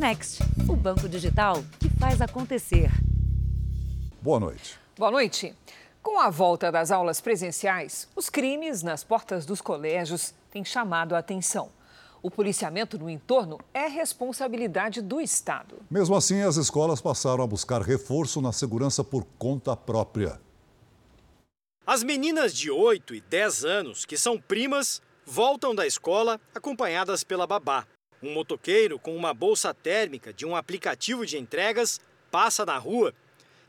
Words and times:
Next, 0.00 0.42
o 0.66 0.74
banco 0.74 1.06
digital 1.06 1.62
que 1.78 1.90
faz 1.90 2.22
acontecer. 2.22 2.90
Boa 4.22 4.40
noite. 4.40 4.80
Boa 4.96 5.10
noite. 5.10 5.54
Com 6.02 6.18
a 6.18 6.30
volta 6.30 6.72
das 6.72 6.90
aulas 6.90 7.20
presenciais, 7.20 8.08
os 8.16 8.30
crimes 8.30 8.82
nas 8.82 9.04
portas 9.04 9.44
dos 9.44 9.60
colégios 9.60 10.32
têm 10.50 10.64
chamado 10.64 11.14
a 11.14 11.18
atenção. 11.18 11.68
O 12.22 12.30
policiamento 12.30 12.98
no 12.98 13.10
entorno 13.10 13.60
é 13.74 13.88
responsabilidade 13.88 15.02
do 15.02 15.20
Estado. 15.20 15.76
Mesmo 15.90 16.16
assim, 16.16 16.40
as 16.40 16.56
escolas 16.56 17.02
passaram 17.02 17.44
a 17.44 17.46
buscar 17.46 17.82
reforço 17.82 18.40
na 18.40 18.52
segurança 18.52 19.04
por 19.04 19.26
conta 19.38 19.76
própria. 19.76 20.40
As 21.86 22.02
meninas 22.02 22.54
de 22.54 22.70
8 22.70 23.16
e 23.16 23.20
10 23.20 23.64
anos, 23.66 24.06
que 24.06 24.16
são 24.16 24.40
primas, 24.40 25.02
voltam 25.26 25.74
da 25.74 25.86
escola 25.86 26.40
acompanhadas 26.54 27.22
pela 27.22 27.46
babá. 27.46 27.86
Um 28.22 28.34
motoqueiro 28.34 28.98
com 28.98 29.16
uma 29.16 29.32
bolsa 29.32 29.72
térmica 29.72 30.32
de 30.32 30.44
um 30.44 30.54
aplicativo 30.54 31.24
de 31.24 31.38
entregas 31.38 32.00
passa 32.30 32.66
na 32.66 32.76
rua 32.76 33.14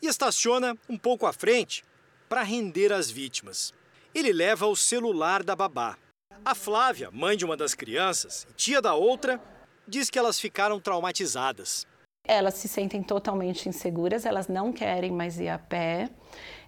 e 0.02 0.08
estaciona 0.08 0.78
um 0.90 0.98
pouco 0.98 1.26
à 1.26 1.32
frente 1.32 1.84
para 2.28 2.44
render 2.44 2.92
as 2.92 3.10
vítimas. 3.10 3.74
Ele 4.14 4.34
leva 4.34 4.68
o 4.68 4.76
celular 4.76 5.42
da 5.42 5.56
babá. 5.56 5.98
A 6.44 6.54
Flávia, 6.54 7.10
mãe 7.12 7.38
de 7.38 7.46
uma 7.46 7.56
das 7.56 7.74
crianças 7.74 8.46
e 8.50 8.54
tia 8.54 8.82
da 8.82 8.94
outra, 8.94 9.40
diz 9.88 10.10
que 10.10 10.20
elas 10.20 10.40
ficaram 10.40 10.80
traumatizadas. 10.80 11.88
Elas 12.28 12.56
se 12.56 12.68
sentem 12.68 13.02
totalmente 13.02 13.70
inseguras, 13.70 14.26
elas 14.26 14.48
não 14.48 14.72
querem 14.72 15.12
mais 15.12 15.40
ir 15.40 15.50
a 15.50 15.58
pé, 15.58 16.10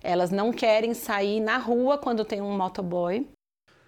elas 0.01 0.31
não 0.31 0.51
querem 0.51 0.93
sair 0.93 1.39
na 1.39 1.57
rua 1.57 1.97
quando 1.97 2.25
tem 2.25 2.41
um 2.41 2.55
motoboy. 2.55 3.27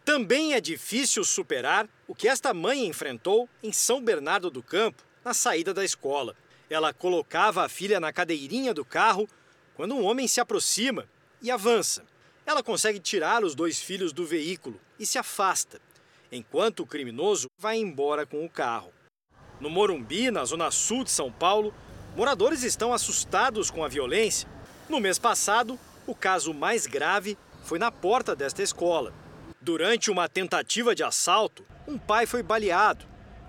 Também 0.06 0.54
é 0.54 0.62
difícil 0.62 1.24
superar 1.26 1.90
o 2.08 2.14
que 2.14 2.28
esta 2.28 2.54
mãe 2.54 2.86
enfrentou 2.86 3.50
em 3.64 3.74
São 3.74 4.00
Bernardo 4.00 4.52
do 4.52 4.62
Campo, 4.62 5.04
na 5.24 5.34
saída 5.34 5.74
da 5.74 5.84
escola. 5.84 6.36
Ela 6.70 6.94
colocava 6.94 7.66
a 7.66 7.70
filha 7.70 8.00
na 8.00 8.14
cadeirinha 8.14 8.72
do 8.72 8.86
carro 8.86 9.28
quando 9.74 9.96
um 9.96 10.06
homem 10.06 10.28
se 10.28 10.40
aproxima 10.40 11.10
e 11.42 11.50
avança. 11.50 12.06
Ela 12.46 12.62
consegue 12.62 13.00
tirar 13.00 13.44
os 13.44 13.56
dois 13.56 13.82
filhos 13.82 14.14
do 14.14 14.28
veículo 14.28 14.80
e 15.00 15.08
se 15.08 15.18
afasta, 15.18 15.82
enquanto 16.32 16.82
o 16.82 16.86
criminoso 16.86 17.48
vai 17.60 17.78
embora 17.78 18.28
com 18.28 18.46
o 18.46 18.50
carro. 18.50 18.94
No 19.60 19.72
Morumbi, 19.72 20.30
na 20.30 20.46
zona 20.46 20.70
sul 20.70 21.04
de 21.04 21.10
São 21.10 21.32
Paulo, 21.32 21.74
moradores 22.16 22.62
estão 22.62 22.94
assustados 22.94 23.72
com 23.72 23.84
a 23.84 23.88
violência. 23.88 24.48
No 24.88 25.00
mês 25.00 25.18
passado, 25.18 25.80
o 26.06 26.14
caso 26.14 26.54
mais 26.54 26.86
grave 26.86 27.36
foi 27.64 27.80
na 27.80 27.92
porta 27.92 28.36
desta 28.36 28.62
escola. 28.62 29.12
Durante 29.66 30.12
uma 30.12 30.30
tentativa 30.30 30.94
de 30.94 31.04
assalto, 31.04 31.66
um 31.88 31.98
pai 31.98 32.28
foi 32.28 32.44
baleado. 32.44 33.04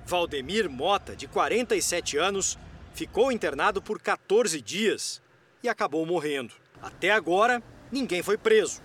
Valdemir 0.06 0.66
Mota, 0.70 1.14
de 1.14 1.28
47 1.28 2.16
anos, 2.16 2.56
ficou 2.94 3.30
internado 3.30 3.82
por 3.82 4.00
14 4.00 4.62
dias 4.62 5.20
e 5.62 5.68
acabou 5.68 6.06
morrendo. 6.06 6.54
Até 6.80 7.10
agora, 7.10 7.62
ninguém 7.92 8.22
foi 8.22 8.38
preso. 8.38 8.80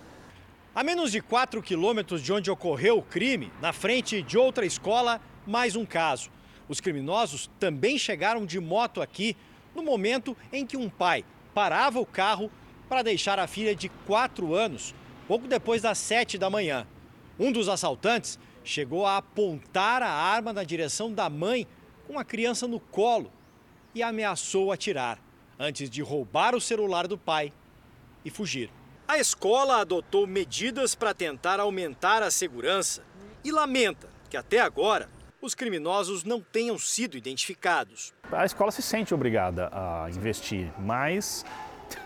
A 0.75 0.83
menos 0.83 1.09
de 1.09 1.21
4 1.21 1.61
quilômetros 1.61 2.21
de 2.21 2.33
onde 2.33 2.51
ocorreu 2.51 2.97
o 2.97 3.01
crime, 3.01 3.49
na 3.61 3.71
frente 3.71 4.21
de 4.21 4.37
outra 4.37 4.65
escola, 4.65 5.21
mais 5.47 5.77
um 5.77 5.85
caso. 5.85 6.29
Os 6.67 6.81
criminosos 6.81 7.49
também 7.57 7.97
chegaram 7.97 8.45
de 8.45 8.59
moto 8.59 9.01
aqui 9.01 9.37
no 9.73 9.81
momento 9.81 10.35
em 10.51 10.65
que 10.65 10.75
um 10.75 10.89
pai 10.89 11.23
parava 11.53 11.97
o 11.97 12.05
carro 12.05 12.51
para 12.89 13.01
deixar 13.01 13.39
a 13.39 13.47
filha 13.47 13.73
de 13.73 13.87
4 14.05 14.53
anos, 14.53 14.93
pouco 15.29 15.47
depois 15.47 15.81
das 15.81 15.97
7 15.97 16.37
da 16.37 16.49
manhã. 16.49 16.85
Um 17.39 17.51
dos 17.51 17.69
assaltantes 17.69 18.37
chegou 18.63 19.05
a 19.05 19.17
apontar 19.17 20.03
a 20.03 20.09
arma 20.09 20.53
na 20.53 20.63
direção 20.63 21.11
da 21.13 21.29
mãe 21.29 21.67
com 22.07 22.19
a 22.19 22.23
criança 22.23 22.67
no 22.67 22.79
colo 22.79 23.31
e 23.93 24.03
ameaçou 24.03 24.71
atirar, 24.71 25.19
antes 25.59 25.89
de 25.89 26.01
roubar 26.01 26.55
o 26.55 26.61
celular 26.61 27.07
do 27.07 27.17
pai 27.17 27.51
e 28.23 28.29
fugir. 28.29 28.69
A 29.07 29.17
escola 29.17 29.81
adotou 29.81 30.25
medidas 30.25 30.95
para 30.95 31.13
tentar 31.13 31.59
aumentar 31.59 32.23
a 32.23 32.31
segurança 32.31 33.03
e 33.43 33.51
lamenta 33.51 34.09
que 34.29 34.37
até 34.37 34.59
agora 34.59 35.09
os 35.41 35.55
criminosos 35.55 36.23
não 36.23 36.39
tenham 36.39 36.77
sido 36.77 37.17
identificados. 37.17 38.13
A 38.31 38.45
escola 38.45 38.71
se 38.71 38.81
sente 38.81 39.13
obrigada 39.13 39.69
a 39.73 40.07
investir, 40.09 40.71
mas 40.79 41.43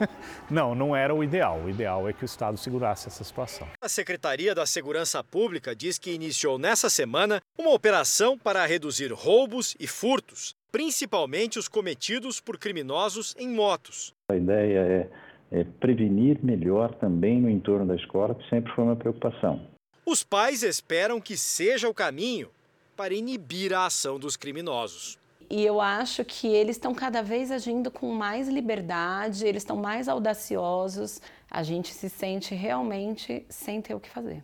não, 0.49 0.75
não 0.75 0.95
era 0.95 1.13
o 1.13 1.23
ideal. 1.23 1.61
O 1.61 1.69
ideal 1.69 2.07
é 2.07 2.13
que 2.13 2.23
o 2.23 2.25
Estado 2.25 2.57
segurasse 2.57 3.07
essa 3.07 3.23
situação. 3.23 3.67
A 3.81 3.89
Secretaria 3.89 4.53
da 4.55 4.65
Segurança 4.65 5.23
Pública 5.23 5.75
diz 5.75 5.97
que 5.97 6.11
iniciou 6.11 6.57
nessa 6.57 6.89
semana 6.89 7.41
uma 7.57 7.71
operação 7.71 8.37
para 8.37 8.65
reduzir 8.65 9.11
roubos 9.11 9.75
e 9.79 9.87
furtos, 9.87 10.55
principalmente 10.71 11.59
os 11.59 11.67
cometidos 11.67 12.39
por 12.39 12.57
criminosos 12.57 13.35
em 13.37 13.49
motos. 13.49 14.13
A 14.29 14.35
ideia 14.35 14.79
é 14.79 15.09
é, 15.51 15.63
prevenir 15.63 16.43
melhor 16.43 16.93
também 16.95 17.41
no 17.41 17.49
entorno 17.49 17.87
da 17.87 17.95
escola, 17.95 18.35
que 18.35 18.47
sempre 18.49 18.73
foi 18.73 18.83
uma 18.83 18.95
preocupação. 18.95 19.65
Os 20.05 20.23
pais 20.23 20.63
esperam 20.63 21.19
que 21.19 21.37
seja 21.37 21.89
o 21.89 21.93
caminho 21.93 22.49
para 22.95 23.13
inibir 23.13 23.73
a 23.73 23.85
ação 23.85 24.19
dos 24.19 24.35
criminosos. 24.35 25.17
E 25.49 25.63
eu 25.63 25.79
acho 25.79 26.25
que 26.25 26.47
eles 26.47 26.75
estão 26.75 26.93
cada 26.93 27.21
vez 27.21 27.51
agindo 27.51 27.91
com 27.91 28.11
mais 28.13 28.47
liberdade, 28.47 29.45
eles 29.45 29.61
estão 29.61 29.77
mais 29.77 30.07
audaciosos. 30.07 31.21
A 31.49 31.61
gente 31.63 31.93
se 31.93 32.09
sente 32.09 32.55
realmente 32.55 33.45
sem 33.49 33.81
ter 33.81 33.93
o 33.93 33.99
que 33.99 34.09
fazer. 34.09 34.43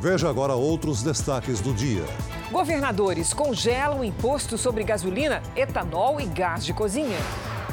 Veja 0.00 0.28
agora 0.28 0.54
outros 0.54 1.02
destaques 1.02 1.60
do 1.60 1.74
dia. 1.74 2.04
Governadores 2.50 3.34
congelam 3.34 4.04
imposto 4.04 4.56
sobre 4.56 4.84
gasolina, 4.84 5.42
etanol 5.56 6.20
e 6.20 6.26
gás 6.26 6.64
de 6.64 6.72
cozinha. 6.72 7.18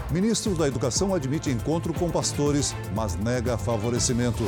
Ministro 0.10 0.56
da 0.56 0.68
Educação 0.68 1.14
admite 1.14 1.50
encontro 1.50 1.94
com 1.94 2.10
pastores, 2.10 2.76
mas 2.96 3.16
nega 3.16 3.58
favorecimento. 3.58 4.44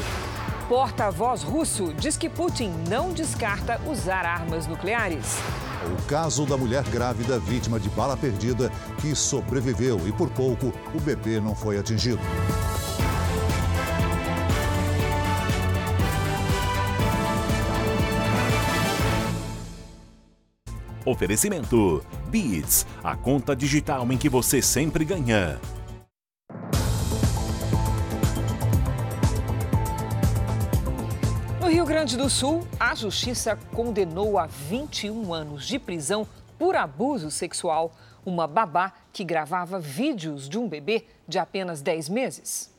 Porta-voz 0.68 1.44
russo 1.44 1.94
diz 1.94 2.18
que 2.18 2.28
Putin 2.28 2.72
não 2.90 3.14
descarta 3.14 3.80
usar 3.86 4.26
armas 4.26 4.66
nucleares. 4.66 5.38
O 5.86 6.08
caso 6.08 6.44
da 6.44 6.58
mulher 6.58 6.84
grávida 6.86 7.38
vítima 7.38 7.80
de 7.80 7.88
bala 7.90 8.18
perdida 8.18 8.72
que 9.00 9.14
sobreviveu 9.14 10.08
e 10.08 10.12
por 10.12 10.28
pouco 10.32 10.74
o 10.92 11.00
bebê 11.00 11.40
não 11.40 11.54
foi 11.54 11.78
atingido. 11.78 12.20
Oferecimento: 21.06 22.04
Beats, 22.30 22.88
a 23.04 23.16
conta 23.16 23.56
digital 23.56 24.12
em 24.12 24.18
que 24.18 24.28
você 24.28 24.64
sempre 24.64 25.06
ganha. 25.06 25.60
Rio 31.76 31.86
Grande 31.86 32.16
do 32.16 32.30
Sul, 32.30 32.66
a 32.80 32.96
justiça 32.96 33.58
condenou 33.74 34.40
a 34.40 34.46
21 34.46 35.34
anos 35.34 35.68
de 35.68 35.78
prisão 35.78 36.26
por 36.58 36.74
abuso 36.74 37.30
sexual 37.30 37.94
uma 38.26 38.48
babá 38.48 38.94
que 39.12 39.26
gravava 39.26 39.78
vídeos 39.78 40.48
de 40.48 40.58
um 40.58 40.70
bebê 40.70 41.04
de 41.28 41.38
apenas 41.38 41.82
10 41.82 42.08
meses. 42.08 42.74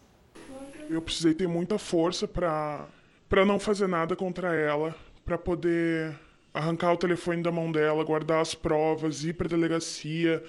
Eu 0.89 1.03
precisei 1.03 1.35
ter 1.35 1.47
muita 1.47 1.77
força 1.77 2.27
para 2.27 2.89
não 3.45 3.59
fazer 3.59 3.87
nada 3.87 4.17
contra 4.17 4.55
ela, 4.55 4.95
para 5.27 5.37
poder 5.37 6.19
arrancar 6.55 6.95
o 6.95 6.97
telefone 6.97 7.43
da 7.43 7.53
mão 7.53 7.71
dela, 7.71 8.03
guardar 8.03 8.41
as 8.41 8.55
provas, 8.55 9.25
ir 9.25 9.35
para 9.35 9.47
a 9.47 9.51
delegacia 9.51 10.43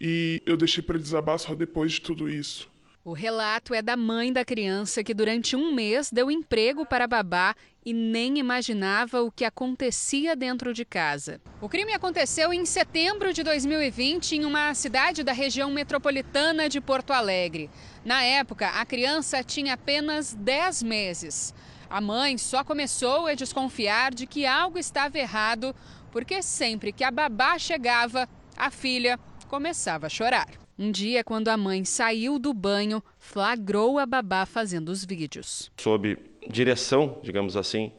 e 0.00 0.40
eu 0.46 0.56
deixei 0.56 0.84
para 0.84 0.98
desabar 0.98 1.36
só 1.36 1.52
depois 1.52 1.94
de 1.94 2.02
tudo 2.02 2.30
isso. 2.30 2.70
O 3.08 3.14
relato 3.14 3.72
é 3.72 3.80
da 3.80 3.96
mãe 3.96 4.30
da 4.30 4.44
criança 4.44 5.02
que 5.02 5.14
durante 5.14 5.56
um 5.56 5.72
mês 5.72 6.10
deu 6.12 6.30
emprego 6.30 6.84
para 6.84 7.04
a 7.04 7.08
babá 7.08 7.54
e 7.82 7.90
nem 7.94 8.38
imaginava 8.38 9.22
o 9.22 9.32
que 9.32 9.46
acontecia 9.46 10.36
dentro 10.36 10.74
de 10.74 10.84
casa. 10.84 11.40
O 11.58 11.70
crime 11.70 11.94
aconteceu 11.94 12.52
em 12.52 12.66
setembro 12.66 13.32
de 13.32 13.42
2020 13.42 14.32
em 14.32 14.44
uma 14.44 14.74
cidade 14.74 15.22
da 15.22 15.32
região 15.32 15.70
metropolitana 15.70 16.68
de 16.68 16.82
Porto 16.82 17.14
Alegre. 17.14 17.70
Na 18.04 18.22
época, 18.22 18.68
a 18.68 18.84
criança 18.84 19.42
tinha 19.42 19.72
apenas 19.72 20.34
10 20.34 20.82
meses. 20.82 21.54
A 21.88 22.02
mãe 22.02 22.36
só 22.36 22.62
começou 22.62 23.26
a 23.26 23.32
desconfiar 23.32 24.12
de 24.12 24.26
que 24.26 24.44
algo 24.44 24.78
estava 24.78 25.16
errado, 25.16 25.74
porque 26.12 26.42
sempre 26.42 26.92
que 26.92 27.04
a 27.04 27.10
babá 27.10 27.58
chegava, 27.58 28.28
a 28.54 28.70
filha 28.70 29.18
começava 29.48 30.08
a 30.08 30.10
chorar. 30.10 30.67
Um 30.78 30.92
dia, 30.92 31.24
quando 31.24 31.48
a 31.48 31.56
mãe 31.56 31.84
saiu 31.84 32.38
do 32.38 32.54
banho, 32.54 33.02
flagrou 33.18 33.98
a 33.98 34.06
babá 34.06 34.46
fazendo 34.46 34.90
os 34.90 35.04
vídeos. 35.04 35.72
Sob 35.76 36.16
direção, 36.48 37.18
digamos 37.20 37.56
assim, 37.56 37.90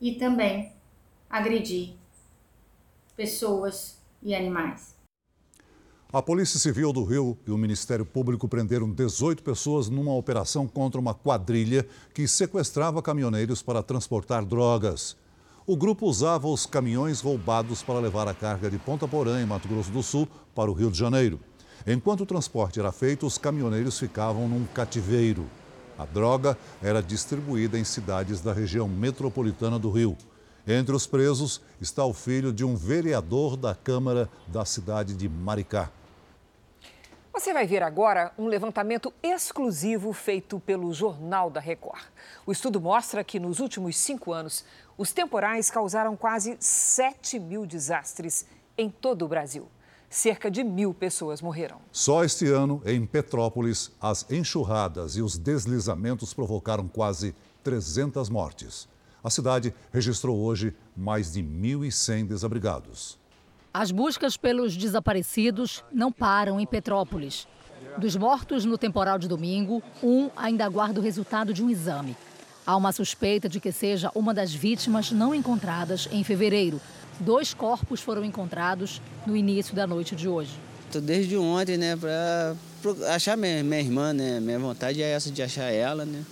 e 0.00 0.14
também 0.14 0.72
agredir 1.28 1.96
pessoas 3.14 4.02
e 4.22 4.34
animais. 4.34 4.93
A 6.14 6.22
Polícia 6.22 6.60
Civil 6.60 6.92
do 6.92 7.02
Rio 7.02 7.36
e 7.44 7.50
o 7.50 7.58
Ministério 7.58 8.06
Público 8.06 8.46
prenderam 8.46 8.88
18 8.88 9.42
pessoas 9.42 9.88
numa 9.88 10.14
operação 10.14 10.64
contra 10.64 11.00
uma 11.00 11.12
quadrilha 11.12 11.84
que 12.14 12.28
sequestrava 12.28 13.02
caminhoneiros 13.02 13.62
para 13.62 13.82
transportar 13.82 14.44
drogas. 14.44 15.16
O 15.66 15.76
grupo 15.76 16.06
usava 16.06 16.46
os 16.46 16.66
caminhões 16.66 17.20
roubados 17.20 17.82
para 17.82 17.98
levar 17.98 18.28
a 18.28 18.32
carga 18.32 18.70
de 18.70 18.78
Ponta 18.78 19.08
Porã, 19.08 19.42
em 19.42 19.44
Mato 19.44 19.66
Grosso 19.66 19.90
do 19.90 20.04
Sul, 20.04 20.28
para 20.54 20.70
o 20.70 20.72
Rio 20.72 20.88
de 20.88 20.96
Janeiro. 20.96 21.40
Enquanto 21.84 22.20
o 22.20 22.26
transporte 22.26 22.78
era 22.78 22.92
feito, 22.92 23.26
os 23.26 23.36
caminhoneiros 23.36 23.98
ficavam 23.98 24.46
num 24.46 24.64
cativeiro. 24.66 25.44
A 25.98 26.04
droga 26.04 26.56
era 26.80 27.02
distribuída 27.02 27.76
em 27.76 27.82
cidades 27.82 28.40
da 28.40 28.52
região 28.52 28.86
metropolitana 28.86 29.80
do 29.80 29.90
Rio. 29.90 30.16
Entre 30.64 30.94
os 30.94 31.08
presos 31.08 31.60
está 31.80 32.04
o 32.04 32.14
filho 32.14 32.52
de 32.52 32.64
um 32.64 32.76
vereador 32.76 33.56
da 33.56 33.74
Câmara 33.74 34.30
da 34.46 34.64
cidade 34.64 35.12
de 35.14 35.28
Maricá. 35.28 35.90
Você 37.34 37.52
vai 37.52 37.66
ver 37.66 37.82
agora 37.82 38.32
um 38.38 38.46
levantamento 38.46 39.12
exclusivo 39.20 40.12
feito 40.12 40.60
pelo 40.60 40.94
Jornal 40.94 41.50
da 41.50 41.58
Record. 41.58 42.00
O 42.46 42.52
estudo 42.52 42.80
mostra 42.80 43.24
que 43.24 43.40
nos 43.40 43.58
últimos 43.58 43.96
cinco 43.96 44.32
anos, 44.32 44.64
os 44.96 45.12
temporais 45.12 45.68
causaram 45.68 46.16
quase 46.16 46.56
7 46.60 47.40
mil 47.40 47.66
desastres 47.66 48.46
em 48.78 48.88
todo 48.88 49.24
o 49.24 49.28
Brasil. 49.28 49.66
Cerca 50.08 50.48
de 50.48 50.62
mil 50.62 50.94
pessoas 50.94 51.42
morreram. 51.42 51.80
Só 51.90 52.22
este 52.22 52.46
ano, 52.46 52.80
em 52.86 53.04
Petrópolis, 53.04 53.90
as 54.00 54.24
enxurradas 54.30 55.16
e 55.16 55.20
os 55.20 55.36
deslizamentos 55.36 56.32
provocaram 56.32 56.86
quase 56.86 57.34
300 57.64 58.30
mortes. 58.30 58.88
A 59.24 59.28
cidade 59.28 59.74
registrou 59.92 60.38
hoje 60.38 60.72
mais 60.96 61.32
de 61.32 61.42
1.100 61.42 62.28
desabrigados. 62.28 63.18
As 63.76 63.90
buscas 63.90 64.36
pelos 64.36 64.76
desaparecidos 64.76 65.82
não 65.92 66.12
param 66.12 66.60
em 66.60 66.64
Petrópolis. 66.64 67.48
Dos 67.98 68.14
mortos 68.14 68.64
no 68.64 68.78
temporal 68.78 69.18
de 69.18 69.26
domingo, 69.26 69.82
um 70.00 70.30
ainda 70.36 70.64
aguarda 70.64 71.00
o 71.00 71.02
resultado 71.02 71.52
de 71.52 71.60
um 71.60 71.68
exame. 71.68 72.16
Há 72.64 72.76
uma 72.76 72.92
suspeita 72.92 73.48
de 73.48 73.58
que 73.58 73.72
seja 73.72 74.12
uma 74.14 74.32
das 74.32 74.54
vítimas 74.54 75.10
não 75.10 75.34
encontradas 75.34 76.08
em 76.12 76.22
fevereiro. 76.22 76.80
Dois 77.18 77.52
corpos 77.52 78.00
foram 78.00 78.24
encontrados 78.24 79.02
no 79.26 79.36
início 79.36 79.74
da 79.74 79.88
noite 79.88 80.14
de 80.14 80.28
hoje. 80.28 80.52
Tô 80.92 81.00
desde 81.00 81.36
ontem, 81.36 81.76
né, 81.76 81.96
para 81.96 82.54
achar 83.12 83.36
minha, 83.36 83.64
minha 83.64 83.80
irmã, 83.80 84.12
né? 84.12 84.38
Minha 84.38 84.60
vontade 84.60 85.02
é 85.02 85.10
essa 85.10 85.32
de 85.32 85.42
achar 85.42 85.68
ela, 85.72 86.04
né? 86.04 86.22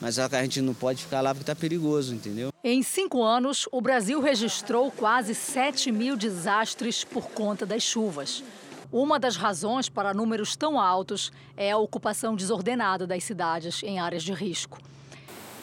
Mas 0.00 0.16
só 0.16 0.28
que 0.28 0.36
a 0.36 0.42
gente 0.42 0.60
não 0.60 0.74
pode 0.74 1.02
ficar 1.02 1.20
lá 1.20 1.30
porque 1.30 1.42
está 1.42 1.54
perigoso, 1.54 2.14
entendeu? 2.14 2.52
Em 2.62 2.82
cinco 2.82 3.22
anos, 3.22 3.68
o 3.72 3.80
Brasil 3.80 4.20
registrou 4.20 4.90
quase 4.90 5.34
7 5.34 5.90
mil 5.90 6.16
desastres 6.16 7.04
por 7.04 7.30
conta 7.30 7.64
das 7.64 7.82
chuvas. 7.82 8.42
Uma 8.92 9.18
das 9.18 9.36
razões 9.36 9.88
para 9.88 10.14
números 10.14 10.54
tão 10.54 10.78
altos 10.78 11.32
é 11.56 11.70
a 11.70 11.76
ocupação 11.76 12.36
desordenada 12.36 13.06
das 13.06 13.24
cidades 13.24 13.82
em 13.82 13.98
áreas 13.98 14.22
de 14.22 14.32
risco. 14.32 14.78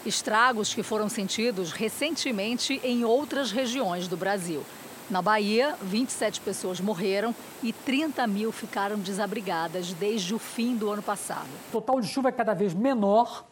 Estragos 0.06 0.74
que 0.74 0.84
foram 0.84 1.08
sentidos 1.08 1.72
recentemente 1.72 2.82
em 2.84 3.06
outras 3.06 3.52
regiões 3.52 4.08
do 4.08 4.18
Brasil. 4.18 4.66
Na 5.10 5.22
Bahia, 5.22 5.76
27 5.82 6.42
pessoas 6.42 6.82
morreram 6.82 7.36
e 7.62 7.72
30 7.72 8.26
mil 8.28 8.52
ficaram 8.52 8.98
desabrigadas 8.98 9.94
desde 9.94 10.34
o 10.34 10.40
fim 10.40 10.76
do 10.76 10.90
ano 10.90 11.04
passado. 11.04 11.48
O 11.70 11.72
total 11.72 12.02
de 12.02 12.08
chuva 12.08 12.30
é 12.30 12.32
cada 12.32 12.54
vez 12.54 12.74
menor 12.74 13.46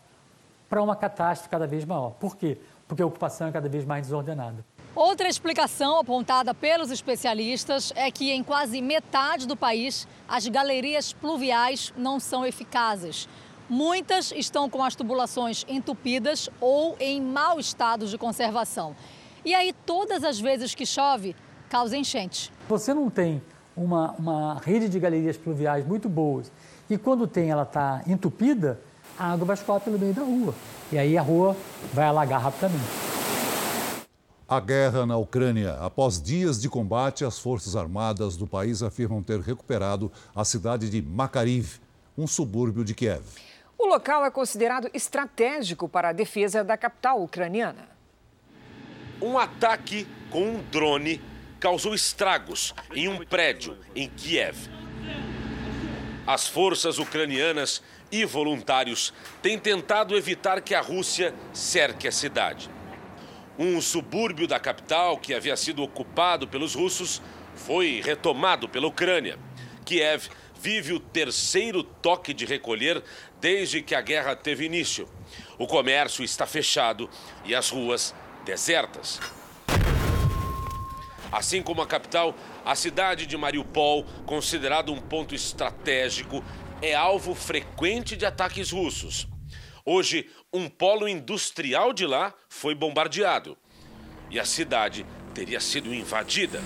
para 0.71 0.81
uma 0.81 0.95
catástrofe 0.95 1.49
cada 1.49 1.67
vez 1.67 1.83
maior. 1.83 2.11
Por 2.11 2.37
quê? 2.37 2.57
Porque 2.87 3.03
a 3.03 3.05
ocupação 3.05 3.47
é 3.47 3.51
cada 3.51 3.67
vez 3.67 3.83
mais 3.83 4.03
desordenada. 4.03 4.63
Outra 4.95 5.27
explicação 5.27 5.99
apontada 5.99 6.53
pelos 6.53 6.89
especialistas 6.89 7.91
é 7.93 8.09
que 8.09 8.31
em 8.31 8.41
quase 8.41 8.81
metade 8.81 9.45
do 9.45 9.57
país 9.57 10.07
as 10.29 10.47
galerias 10.47 11.11
pluviais 11.11 11.93
não 11.97 12.21
são 12.21 12.45
eficazes. 12.45 13.27
Muitas 13.69 14.31
estão 14.31 14.69
com 14.69 14.81
as 14.81 14.95
tubulações 14.95 15.65
entupidas 15.67 16.49
ou 16.61 16.95
em 17.01 17.21
mau 17.21 17.59
estado 17.59 18.07
de 18.07 18.17
conservação. 18.17 18.95
E 19.43 19.53
aí, 19.53 19.73
todas 19.85 20.23
as 20.23 20.39
vezes 20.39 20.73
que 20.73 20.85
chove, 20.85 21.35
causa 21.69 21.97
enchente. 21.97 22.49
Você 22.69 22.93
não 22.93 23.09
tem 23.09 23.41
uma, 23.75 24.11
uma 24.11 24.61
rede 24.63 24.87
de 24.87 24.99
galerias 25.01 25.35
pluviais 25.35 25.85
muito 25.85 26.07
boas 26.07 26.49
e 26.89 26.97
quando 26.97 27.27
tem 27.27 27.49
ela 27.49 27.63
está 27.63 28.01
entupida, 28.07 28.79
a 29.17 29.33
água 29.33 29.45
vai 29.45 29.53
escoar 29.55 29.79
pelo 29.79 29.99
meio 29.99 30.13
da 30.13 30.21
rua. 30.21 30.53
E 30.91 30.97
aí 30.97 31.17
a 31.17 31.21
rua 31.21 31.55
vai 31.93 32.05
alagar 32.05 32.41
rapidamente. 32.41 33.11
A 34.47 34.59
guerra 34.59 35.05
na 35.05 35.15
Ucrânia. 35.15 35.75
Após 35.75 36.21
dias 36.21 36.61
de 36.61 36.67
combate, 36.67 37.23
as 37.23 37.39
Forças 37.39 37.75
Armadas 37.75 38.35
do 38.35 38.45
país 38.45 38.83
afirmam 38.83 39.23
ter 39.23 39.39
recuperado 39.39 40.11
a 40.35 40.43
cidade 40.43 40.89
de 40.89 41.01
Makariv, 41.01 41.79
um 42.17 42.27
subúrbio 42.27 42.83
de 42.83 42.93
Kiev. 42.93 43.23
O 43.77 43.87
local 43.87 44.25
é 44.25 44.29
considerado 44.29 44.89
estratégico 44.93 45.87
para 45.87 46.09
a 46.09 46.13
defesa 46.13 46.63
da 46.63 46.75
capital 46.75 47.23
ucraniana. 47.23 47.87
Um 49.21 49.39
ataque 49.39 50.05
com 50.29 50.43
um 50.43 50.63
drone 50.69 51.21
causou 51.59 51.95
estragos 51.95 52.75
em 52.93 53.07
um 53.07 53.25
prédio 53.25 53.77
em 53.95 54.09
Kiev. 54.09 54.69
As 56.27 56.47
forças 56.47 56.99
ucranianas 56.99 57.81
e 58.11 58.25
voluntários 58.25 59.13
têm 59.41 59.57
tentado 59.57 60.15
evitar 60.15 60.61
que 60.61 60.75
a 60.75 60.81
Rússia 60.81 61.33
cerque 61.53 62.07
a 62.07 62.11
cidade. 62.11 62.69
Um 63.57 63.79
subúrbio 63.79 64.47
da 64.47 64.59
capital, 64.59 65.17
que 65.17 65.33
havia 65.33 65.55
sido 65.55 65.83
ocupado 65.83 66.47
pelos 66.47 66.73
russos, 66.73 67.21
foi 67.55 68.01
retomado 68.03 68.67
pela 68.67 68.87
Ucrânia. 68.87 69.37
Kiev 69.85 70.29
vive 70.59 70.93
o 70.93 70.99
terceiro 70.99 71.83
toque 71.83 72.33
de 72.33 72.45
recolher 72.45 73.03
desde 73.39 73.81
que 73.81 73.95
a 73.95 74.01
guerra 74.01 74.35
teve 74.35 74.65
início. 74.65 75.07
O 75.57 75.65
comércio 75.65 76.23
está 76.23 76.45
fechado 76.45 77.09
e 77.45 77.55
as 77.55 77.69
ruas 77.69 78.13
desertas. 78.45 79.19
Assim 81.31 81.61
como 81.61 81.81
a 81.81 81.87
capital, 81.87 82.35
a 82.65 82.75
cidade 82.75 83.25
de 83.25 83.37
Mariupol, 83.37 84.05
considerada 84.25 84.91
um 84.91 84.99
ponto 84.99 85.33
estratégico, 85.33 86.43
é 86.81 86.95
alvo 86.95 87.35
frequente 87.35 88.17
de 88.17 88.25
ataques 88.25 88.71
russos. 88.71 89.27
Hoje, 89.85 90.29
um 90.51 90.67
polo 90.67 91.07
industrial 91.07 91.93
de 91.93 92.05
lá 92.05 92.33
foi 92.49 92.73
bombardeado 92.73 93.57
e 94.29 94.39
a 94.39 94.45
cidade 94.45 95.05
teria 95.33 95.59
sido 95.59 95.93
invadida. 95.93 96.61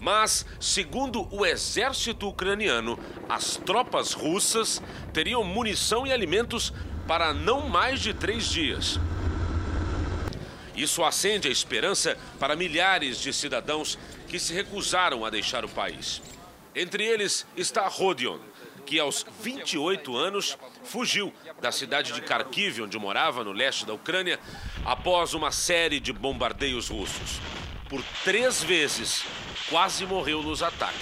Mas, 0.00 0.46
segundo 0.60 1.26
o 1.34 1.44
exército 1.44 2.28
ucraniano, 2.28 2.98
as 3.28 3.56
tropas 3.56 4.12
russas 4.12 4.80
teriam 5.12 5.42
munição 5.42 6.06
e 6.06 6.12
alimentos 6.12 6.72
para 7.08 7.32
não 7.32 7.68
mais 7.68 8.00
de 8.00 8.14
três 8.14 8.48
dias. 8.48 9.00
Isso 10.76 11.02
acende 11.02 11.48
a 11.48 11.50
esperança 11.50 12.16
para 12.38 12.54
milhares 12.54 13.18
de 13.20 13.32
cidadãos 13.32 13.98
que 14.28 14.38
se 14.38 14.52
recusaram 14.52 15.24
a 15.24 15.30
deixar 15.30 15.64
o 15.64 15.68
país. 15.68 16.20
Entre 16.78 17.02
eles 17.02 17.46
está 17.56 17.88
Rodion, 17.88 18.38
que 18.84 19.00
aos 19.00 19.24
28 19.40 20.14
anos 20.14 20.58
fugiu 20.84 21.32
da 21.58 21.72
cidade 21.72 22.12
de 22.12 22.20
Kharkiv, 22.20 22.82
onde 22.82 22.98
morava, 22.98 23.42
no 23.42 23.50
leste 23.50 23.86
da 23.86 23.94
Ucrânia, 23.94 24.38
após 24.84 25.32
uma 25.32 25.50
série 25.50 25.98
de 25.98 26.12
bombardeios 26.12 26.90
russos. 26.90 27.40
Por 27.88 28.02
três 28.22 28.62
vezes, 28.62 29.24
quase 29.70 30.04
morreu 30.04 30.42
nos 30.42 30.62
ataques. 30.62 31.00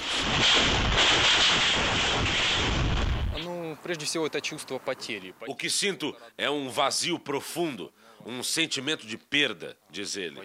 O 5.49 5.57
que 5.57 5.69
sinto 5.69 6.14
é 6.38 6.49
um 6.49 6.69
vazio 6.71 7.19
profundo. 7.19 7.93
Um 8.25 8.43
sentimento 8.43 9.07
de 9.07 9.19
perda, 9.19 9.76
diz 9.90 10.16
ele. 10.16 10.38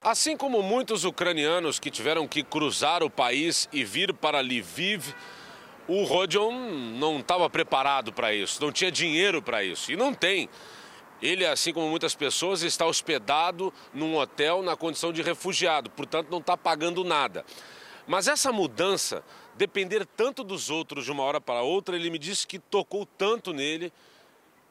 Assim 0.00 0.36
como 0.36 0.62
muitos 0.62 1.04
ucranianos 1.04 1.78
que 1.78 1.90
tiveram 1.90 2.26
que 2.26 2.42
cruzar 2.42 3.02
o 3.02 3.10
país 3.10 3.68
e 3.72 3.84
vir 3.84 4.12
para 4.12 4.40
Lviv, 4.40 5.14
o 5.86 6.02
Rodion 6.04 6.52
não 6.98 7.20
estava 7.20 7.48
preparado 7.48 8.12
para 8.12 8.34
isso, 8.34 8.60
não 8.62 8.72
tinha 8.72 8.90
dinheiro 8.90 9.40
para 9.40 9.62
isso 9.62 9.92
e 9.92 9.96
não 9.96 10.12
tem. 10.12 10.48
Ele, 11.22 11.46
assim 11.46 11.72
como 11.72 11.88
muitas 11.88 12.14
pessoas, 12.14 12.62
está 12.62 12.86
hospedado 12.86 13.72
num 13.92 14.16
hotel 14.16 14.62
na 14.62 14.76
condição 14.76 15.12
de 15.12 15.22
refugiado, 15.22 15.90
portanto 15.90 16.28
não 16.30 16.38
está 16.38 16.56
pagando 16.56 17.04
nada. 17.04 17.44
Mas 18.06 18.28
essa 18.28 18.52
mudança, 18.52 19.24
depender 19.54 20.04
tanto 20.04 20.42
dos 20.44 20.68
outros 20.68 21.04
de 21.04 21.12
uma 21.12 21.22
hora 21.22 21.40
para 21.40 21.62
outra, 21.62 21.96
ele 21.96 22.10
me 22.10 22.18
disse 22.18 22.46
que 22.46 22.58
tocou 22.58 23.06
tanto 23.06 23.52
nele 23.52 23.92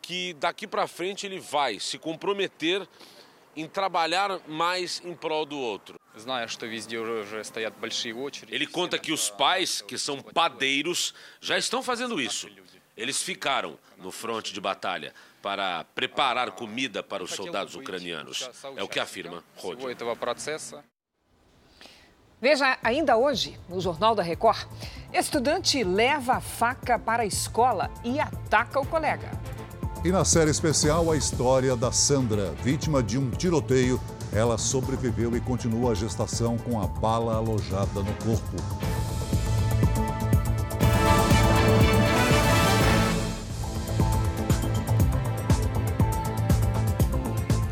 que 0.04 0.34
daqui 0.34 0.68
para 0.68 0.86
frente 0.86 1.26
ele 1.26 1.40
vai 1.40 1.80
se 1.80 1.98
comprometer 1.98 2.86
em 3.56 3.68
trabalhar 3.68 4.40
mais 4.48 5.02
em 5.04 5.16
prol 5.16 5.46
do 5.46 5.58
outro. 5.58 5.96
Ele 8.50 8.68
conta 8.68 9.00
que 9.00 9.12
os 9.12 9.30
pais, 9.30 9.82
que 9.82 9.98
são 9.98 10.22
padeiros, 10.22 11.14
já 11.42 11.58
estão 11.58 11.82
fazendo 11.82 12.22
isso. 12.22 12.48
Eles 12.96 13.24
ficaram 13.24 13.80
no 13.98 14.12
fronte 14.12 14.54
de 14.54 14.62
batalha 14.62 15.14
para 15.42 15.84
preparar 15.96 16.52
comida 16.52 17.02
para 17.02 17.24
os 17.24 17.32
soldados 17.32 17.76
ucranianos. 17.76 18.48
É 18.76 18.84
o 18.84 18.88
que 18.88 19.00
afirma 19.00 19.44
Rod. 19.56 19.80
Veja 22.40 22.78
ainda 22.84 23.16
hoje, 23.16 23.58
no 23.70 23.80
Jornal 23.80 24.14
da 24.14 24.22
Record, 24.22 24.68
estudante 25.14 25.82
leva 25.82 26.34
a 26.34 26.42
faca 26.42 27.00
para 27.00 27.24
a 27.24 27.26
escola 27.26 27.90
e 28.04 28.20
ataca 28.20 28.82
o 28.82 28.86
colega. 28.86 29.32
E 30.06 30.12
na 30.12 30.26
série 30.26 30.52
especial, 30.52 31.10
a 31.10 31.16
história 31.16 31.78
da 31.78 31.90
Sandra, 31.90 32.52
vítima 32.62 33.02
de 33.02 33.18
um 33.18 33.30
tiroteio. 33.30 33.98
Ela 34.34 34.58
sobreviveu 34.58 35.34
e 35.34 35.40
continua 35.40 35.92
a 35.92 35.96
gestação 35.96 36.58
com 36.58 36.82
a 36.82 36.86
bala 36.86 37.36
alojada 37.36 38.04
no 38.04 38.14
corpo. 38.16 38.58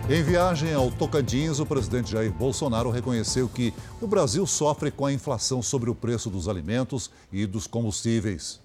Em 0.10 0.24
viagem 0.24 0.74
ao 0.74 0.90
Tocantins, 0.90 1.60
o 1.60 1.66
presidente 1.66 2.12
Jair 2.12 2.32
Bolsonaro 2.32 2.90
reconheceu 2.90 3.50
que 3.50 3.74
o 4.00 4.08
Brasil 4.08 4.48
sofre 4.48 4.90
com 4.90 5.06
a 5.06 5.12
inflação 5.12 5.62
sobre 5.62 5.90
o 5.90 5.96
preço 5.96 6.30
dos 6.30 6.48
alimentos 6.48 7.12
e 7.30 7.46
dos 7.46 7.68
combustíveis. 7.68 8.62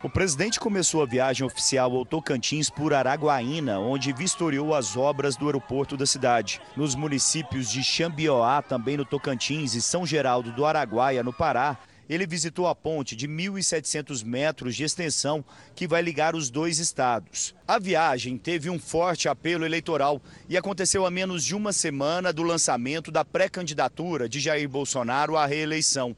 O 0.00 0.08
presidente 0.08 0.60
começou 0.60 1.02
a 1.02 1.06
viagem 1.06 1.44
oficial 1.44 1.92
ao 1.96 2.06
Tocantins 2.06 2.70
por 2.70 2.94
Araguaína, 2.94 3.80
onde 3.80 4.12
vistoriou 4.12 4.72
as 4.72 4.96
obras 4.96 5.36
do 5.36 5.46
aeroporto 5.46 5.96
da 5.96 6.06
cidade. 6.06 6.60
Nos 6.76 6.94
municípios 6.94 7.68
de 7.68 7.82
Xambioá, 7.82 8.62
também 8.62 8.96
no 8.96 9.04
Tocantins, 9.04 9.74
e 9.74 9.82
São 9.82 10.06
Geraldo 10.06 10.52
do 10.52 10.64
Araguaia, 10.64 11.24
no 11.24 11.32
Pará, 11.32 11.76
ele 12.08 12.28
visitou 12.28 12.68
a 12.68 12.76
ponte 12.76 13.16
de 13.16 13.26
1.700 13.26 14.24
metros 14.24 14.76
de 14.76 14.84
extensão 14.84 15.44
que 15.74 15.88
vai 15.88 16.00
ligar 16.00 16.36
os 16.36 16.48
dois 16.48 16.78
estados. 16.78 17.52
A 17.66 17.80
viagem 17.80 18.38
teve 18.38 18.70
um 18.70 18.78
forte 18.78 19.28
apelo 19.28 19.64
eleitoral 19.64 20.22
e 20.48 20.56
aconteceu 20.56 21.04
a 21.04 21.10
menos 21.10 21.44
de 21.44 21.56
uma 21.56 21.72
semana 21.72 22.32
do 22.32 22.44
lançamento 22.44 23.10
da 23.10 23.24
pré-candidatura 23.24 24.28
de 24.28 24.38
Jair 24.38 24.68
Bolsonaro 24.68 25.36
à 25.36 25.44
reeleição. 25.44 26.16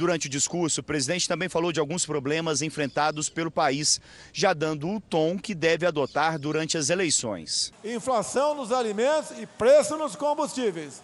Durante 0.00 0.28
o 0.28 0.30
discurso, 0.30 0.80
o 0.80 0.82
presidente 0.82 1.28
também 1.28 1.46
falou 1.46 1.70
de 1.70 1.78
alguns 1.78 2.06
problemas 2.06 2.62
enfrentados 2.62 3.28
pelo 3.28 3.50
país, 3.50 4.00
já 4.32 4.54
dando 4.54 4.88
o 4.88 4.98
tom 4.98 5.38
que 5.38 5.54
deve 5.54 5.84
adotar 5.84 6.38
durante 6.38 6.78
as 6.78 6.88
eleições. 6.88 7.70
Inflação 7.84 8.54
nos 8.54 8.72
alimentos 8.72 9.32
e 9.38 9.44
preço 9.44 9.98
nos 9.98 10.16
combustíveis. 10.16 11.02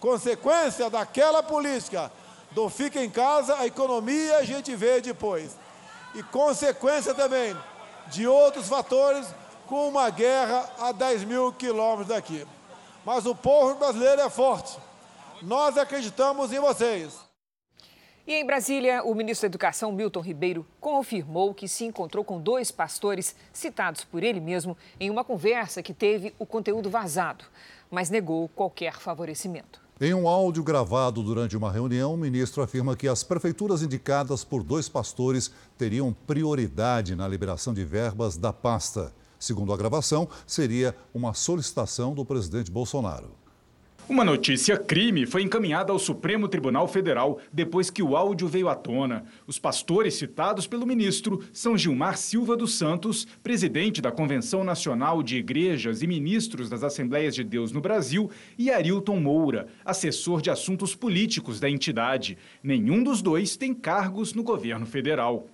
Consequência 0.00 0.88
daquela 0.88 1.42
política 1.42 2.10
do 2.52 2.70
fica 2.70 3.04
em 3.04 3.10
casa, 3.10 3.54
a 3.58 3.66
economia 3.66 4.38
a 4.38 4.44
gente 4.44 4.74
vê 4.74 4.98
depois. 5.02 5.54
E 6.14 6.22
consequência 6.22 7.12
também 7.12 7.54
de 8.06 8.26
outros 8.26 8.66
fatores, 8.66 9.26
com 9.66 9.90
uma 9.90 10.08
guerra 10.08 10.70
a 10.78 10.90
10 10.90 11.24
mil 11.24 11.52
quilômetros 11.52 12.08
daqui. 12.08 12.46
Mas 13.04 13.26
o 13.26 13.34
povo 13.34 13.74
brasileiro 13.74 14.22
é 14.22 14.30
forte. 14.30 14.74
Nós 15.42 15.76
acreditamos 15.76 16.50
em 16.50 16.58
vocês. 16.58 17.27
E 18.28 18.34
em 18.34 18.44
Brasília, 18.44 19.02
o 19.04 19.14
ministro 19.14 19.48
da 19.48 19.52
Educação, 19.52 19.90
Milton 19.90 20.20
Ribeiro, 20.20 20.66
confirmou 20.78 21.54
que 21.54 21.66
se 21.66 21.86
encontrou 21.86 22.22
com 22.22 22.38
dois 22.38 22.70
pastores 22.70 23.34
citados 23.54 24.04
por 24.04 24.22
ele 24.22 24.38
mesmo 24.38 24.76
em 25.00 25.08
uma 25.08 25.24
conversa 25.24 25.82
que 25.82 25.94
teve 25.94 26.34
o 26.38 26.44
conteúdo 26.44 26.90
vazado, 26.90 27.46
mas 27.90 28.10
negou 28.10 28.46
qualquer 28.50 28.98
favorecimento. 28.98 29.80
Em 29.98 30.12
um 30.12 30.28
áudio 30.28 30.62
gravado 30.62 31.22
durante 31.22 31.56
uma 31.56 31.72
reunião, 31.72 32.12
o 32.12 32.18
ministro 32.18 32.62
afirma 32.62 32.94
que 32.94 33.08
as 33.08 33.24
prefeituras 33.24 33.82
indicadas 33.82 34.44
por 34.44 34.62
dois 34.62 34.90
pastores 34.90 35.50
teriam 35.78 36.12
prioridade 36.26 37.16
na 37.16 37.26
liberação 37.26 37.72
de 37.72 37.82
verbas 37.82 38.36
da 38.36 38.52
pasta. 38.52 39.10
Segundo 39.38 39.72
a 39.72 39.76
gravação, 39.78 40.28
seria 40.46 40.94
uma 41.14 41.32
solicitação 41.32 42.12
do 42.12 42.26
presidente 42.26 42.70
Bolsonaro. 42.70 43.37
Uma 44.08 44.24
notícia 44.24 44.74
crime 44.78 45.26
foi 45.26 45.42
encaminhada 45.42 45.92
ao 45.92 45.98
Supremo 45.98 46.48
Tribunal 46.48 46.88
Federal 46.88 47.38
depois 47.52 47.90
que 47.90 48.02
o 48.02 48.16
áudio 48.16 48.48
veio 48.48 48.70
à 48.70 48.74
tona. 48.74 49.24
Os 49.46 49.58
pastores 49.58 50.14
citados 50.14 50.66
pelo 50.66 50.86
ministro 50.86 51.44
são 51.52 51.76
Gilmar 51.76 52.16
Silva 52.16 52.56
dos 52.56 52.72
Santos, 52.72 53.26
presidente 53.42 54.00
da 54.00 54.10
Convenção 54.10 54.64
Nacional 54.64 55.22
de 55.22 55.36
Igrejas 55.36 56.00
e 56.02 56.06
ministros 56.06 56.70
das 56.70 56.82
Assembleias 56.82 57.34
de 57.34 57.44
Deus 57.44 57.70
no 57.70 57.82
Brasil, 57.82 58.30
e 58.56 58.70
Arilton 58.70 59.20
Moura, 59.20 59.68
assessor 59.84 60.40
de 60.40 60.48
assuntos 60.48 60.94
políticos 60.94 61.60
da 61.60 61.68
entidade. 61.68 62.38
Nenhum 62.62 63.02
dos 63.02 63.20
dois 63.20 63.58
tem 63.58 63.74
cargos 63.74 64.32
no 64.32 64.42
governo 64.42 64.86
federal. 64.86 65.46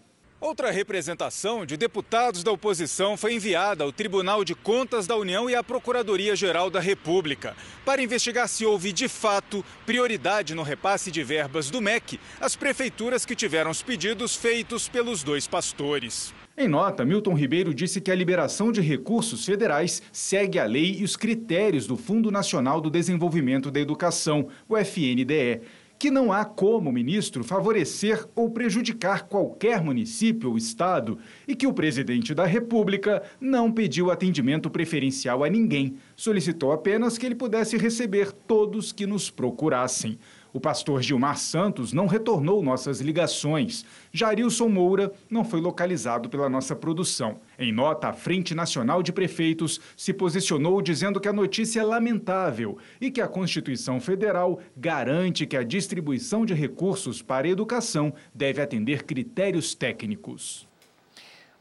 Outra 0.44 0.70
representação 0.70 1.64
de 1.64 1.74
deputados 1.74 2.44
da 2.44 2.52
oposição 2.52 3.16
foi 3.16 3.32
enviada 3.32 3.82
ao 3.82 3.90
Tribunal 3.90 4.44
de 4.44 4.54
Contas 4.54 5.06
da 5.06 5.16
União 5.16 5.48
e 5.48 5.54
à 5.54 5.64
Procuradoria-Geral 5.64 6.68
da 6.68 6.80
República 6.80 7.56
para 7.82 8.02
investigar 8.02 8.46
se 8.46 8.66
houve, 8.66 8.92
de 8.92 9.08
fato, 9.08 9.64
prioridade 9.86 10.54
no 10.54 10.62
repasse 10.62 11.10
de 11.10 11.24
verbas 11.24 11.70
do 11.70 11.80
MEC 11.80 12.20
às 12.38 12.54
prefeituras 12.54 13.24
que 13.24 13.34
tiveram 13.34 13.70
os 13.70 13.82
pedidos 13.82 14.36
feitos 14.36 14.86
pelos 14.86 15.22
dois 15.22 15.46
pastores. 15.46 16.34
Em 16.58 16.68
nota, 16.68 17.06
Milton 17.06 17.32
Ribeiro 17.32 17.72
disse 17.72 17.98
que 17.98 18.10
a 18.10 18.14
liberação 18.14 18.70
de 18.70 18.82
recursos 18.82 19.46
federais 19.46 20.02
segue 20.12 20.58
a 20.58 20.66
lei 20.66 20.96
e 20.98 21.04
os 21.04 21.16
critérios 21.16 21.86
do 21.86 21.96
Fundo 21.96 22.30
Nacional 22.30 22.82
do 22.82 22.90
Desenvolvimento 22.90 23.70
da 23.70 23.80
Educação, 23.80 24.48
o 24.68 24.76
FNDE 24.76 25.62
que 25.98 26.10
não 26.10 26.32
há 26.32 26.44
como 26.44 26.92
ministro 26.92 27.44
favorecer 27.44 28.26
ou 28.34 28.50
prejudicar 28.50 29.28
qualquer 29.28 29.82
município 29.82 30.50
ou 30.50 30.58
estado 30.58 31.18
e 31.46 31.54
que 31.54 31.66
o 31.66 31.72
presidente 31.72 32.34
da 32.34 32.44
República 32.44 33.22
não 33.40 33.72
pediu 33.72 34.10
atendimento 34.10 34.68
preferencial 34.68 35.44
a 35.44 35.48
ninguém, 35.48 35.96
solicitou 36.16 36.72
apenas 36.72 37.16
que 37.16 37.24
ele 37.24 37.34
pudesse 37.34 37.76
receber 37.76 38.32
todos 38.32 38.92
que 38.92 39.06
nos 39.06 39.30
procurassem. 39.30 40.18
O 40.54 40.60
pastor 40.60 41.02
Gilmar 41.02 41.36
Santos 41.36 41.92
não 41.92 42.06
retornou 42.06 42.62
nossas 42.62 43.00
ligações. 43.00 43.84
Jarilson 44.12 44.68
Moura 44.68 45.12
não 45.28 45.44
foi 45.44 45.60
localizado 45.60 46.28
pela 46.28 46.48
nossa 46.48 46.76
produção. 46.76 47.40
Em 47.58 47.72
nota, 47.72 48.06
a 48.06 48.12
Frente 48.12 48.54
Nacional 48.54 49.02
de 49.02 49.12
Prefeitos 49.12 49.80
se 49.96 50.12
posicionou 50.12 50.80
dizendo 50.80 51.18
que 51.18 51.26
a 51.26 51.32
notícia 51.32 51.80
é 51.80 51.82
lamentável 51.82 52.78
e 53.00 53.10
que 53.10 53.20
a 53.20 53.26
Constituição 53.26 53.98
Federal 53.98 54.60
garante 54.76 55.44
que 55.44 55.56
a 55.56 55.64
distribuição 55.64 56.46
de 56.46 56.54
recursos 56.54 57.20
para 57.20 57.48
a 57.48 57.50
educação 57.50 58.14
deve 58.32 58.62
atender 58.62 59.02
critérios 59.02 59.74
técnicos. 59.74 60.68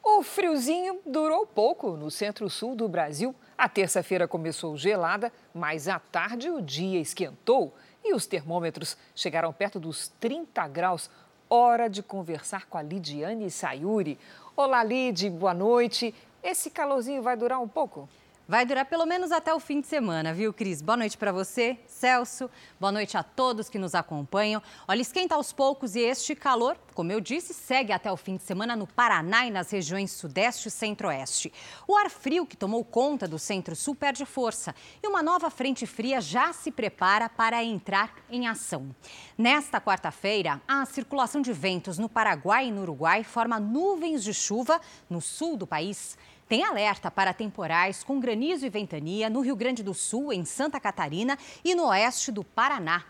O 0.06 0.22
friozinho 0.22 1.00
durou 1.04 1.48
pouco 1.48 1.98
no 1.98 2.12
centro-sul 2.12 2.76
do 2.76 2.88
Brasil. 2.88 3.34
A 3.58 3.70
terça-feira 3.70 4.28
começou 4.28 4.78
gelada, 4.78 5.32
mas 5.54 5.88
à 5.88 5.98
tarde 5.98 6.50
o 6.50 6.62
dia 6.62 7.00
esquentou 7.00 7.74
e 8.04 8.14
os 8.14 8.26
termômetros 8.26 8.98
chegaram 9.16 9.54
perto 9.54 9.80
dos 9.80 10.10
30 10.20 10.68
graus. 10.68 11.10
Hora 11.50 11.90
de 11.90 12.04
conversar 12.04 12.66
com 12.68 12.78
a 12.78 12.82
Lidiane 12.82 13.50
Sayuri. 13.50 14.20
Olá, 14.56 14.84
Lid, 14.84 15.30
boa 15.30 15.54
noite. 15.54 16.14
Esse 16.44 16.70
calorzinho 16.70 17.22
vai 17.22 17.38
durar 17.38 17.60
um 17.60 17.68
pouco? 17.68 18.10
Vai 18.46 18.66
durar 18.66 18.86
pelo 18.88 19.06
menos 19.06 19.32
até 19.32 19.54
o 19.54 19.60
fim 19.60 19.80
de 19.80 19.88
semana, 19.88 20.34
viu, 20.34 20.52
Cris? 20.52 20.82
Boa 20.82 20.98
noite 20.98 21.18
para 21.18 21.32
você, 21.32 21.80
Celso. 21.88 22.52
Boa 22.78 22.92
noite 22.92 23.16
a 23.16 23.24
todos 23.24 23.70
que 23.70 23.80
nos 23.80 23.96
acompanham. 23.96 24.62
Olha, 24.86 25.00
esquenta 25.00 25.36
aos 25.36 25.54
poucos 25.54 25.96
e 25.96 26.02
este 26.02 26.36
calor, 26.36 26.78
como 26.94 27.10
eu 27.10 27.22
disse, 27.22 27.54
segue 27.54 27.94
até 27.94 28.12
o 28.12 28.18
fim 28.18 28.36
de 28.36 28.44
semana 28.44 28.76
no 28.76 28.86
Paraná 28.86 29.48
e 29.48 29.50
nas 29.50 29.72
regiões 29.72 30.12
Sudeste 30.12 30.68
e 30.68 30.72
Centro-Oeste. 30.72 31.54
O 31.88 31.96
ar 31.96 32.10
frio 32.10 32.46
que 32.46 32.58
tomou 32.58 32.84
conta 32.84 33.30
do 33.30 33.40
Centro-Sul 33.40 33.96
perde 33.96 34.26
força 34.26 34.76
e 35.02 35.08
uma 35.08 35.24
nova 35.24 35.50
frente 35.50 35.86
fria 35.86 36.20
já 36.20 36.52
se 36.52 36.70
prepara 36.70 37.30
para 37.30 37.64
entrar 37.64 38.14
em 38.30 38.46
ação. 38.46 38.94
Nesta 39.38 39.80
quarta-feira, 39.80 40.62
a 40.68 40.86
circulação 40.86 41.42
de 41.42 41.54
ventos 41.54 41.98
no 41.98 42.10
Paraguai 42.10 42.68
e 42.68 42.72
no 42.72 42.82
Uruguai 42.82 43.24
forma 43.24 43.58
nuvens 43.58 44.22
de 44.22 44.34
chuva 44.34 44.82
no 45.10 45.22
sul 45.22 45.56
do 45.56 45.66
país 45.66 46.18
tem 46.48 46.64
alerta 46.64 47.10
para 47.10 47.34
temporais 47.34 48.04
com 48.04 48.20
granizo 48.20 48.66
e 48.66 48.70
ventania 48.70 49.30
no 49.30 49.42
Rio 49.42 49.56
Grande 49.56 49.84
do 49.84 49.94
Sul, 49.94 50.34
em 50.34 50.46
Santa 50.46 50.80
Catarina 50.80 51.38
e 51.64 51.74
no 51.74 51.88
oeste 51.88 52.32
do 52.32 52.44
Paraná. 52.44 53.04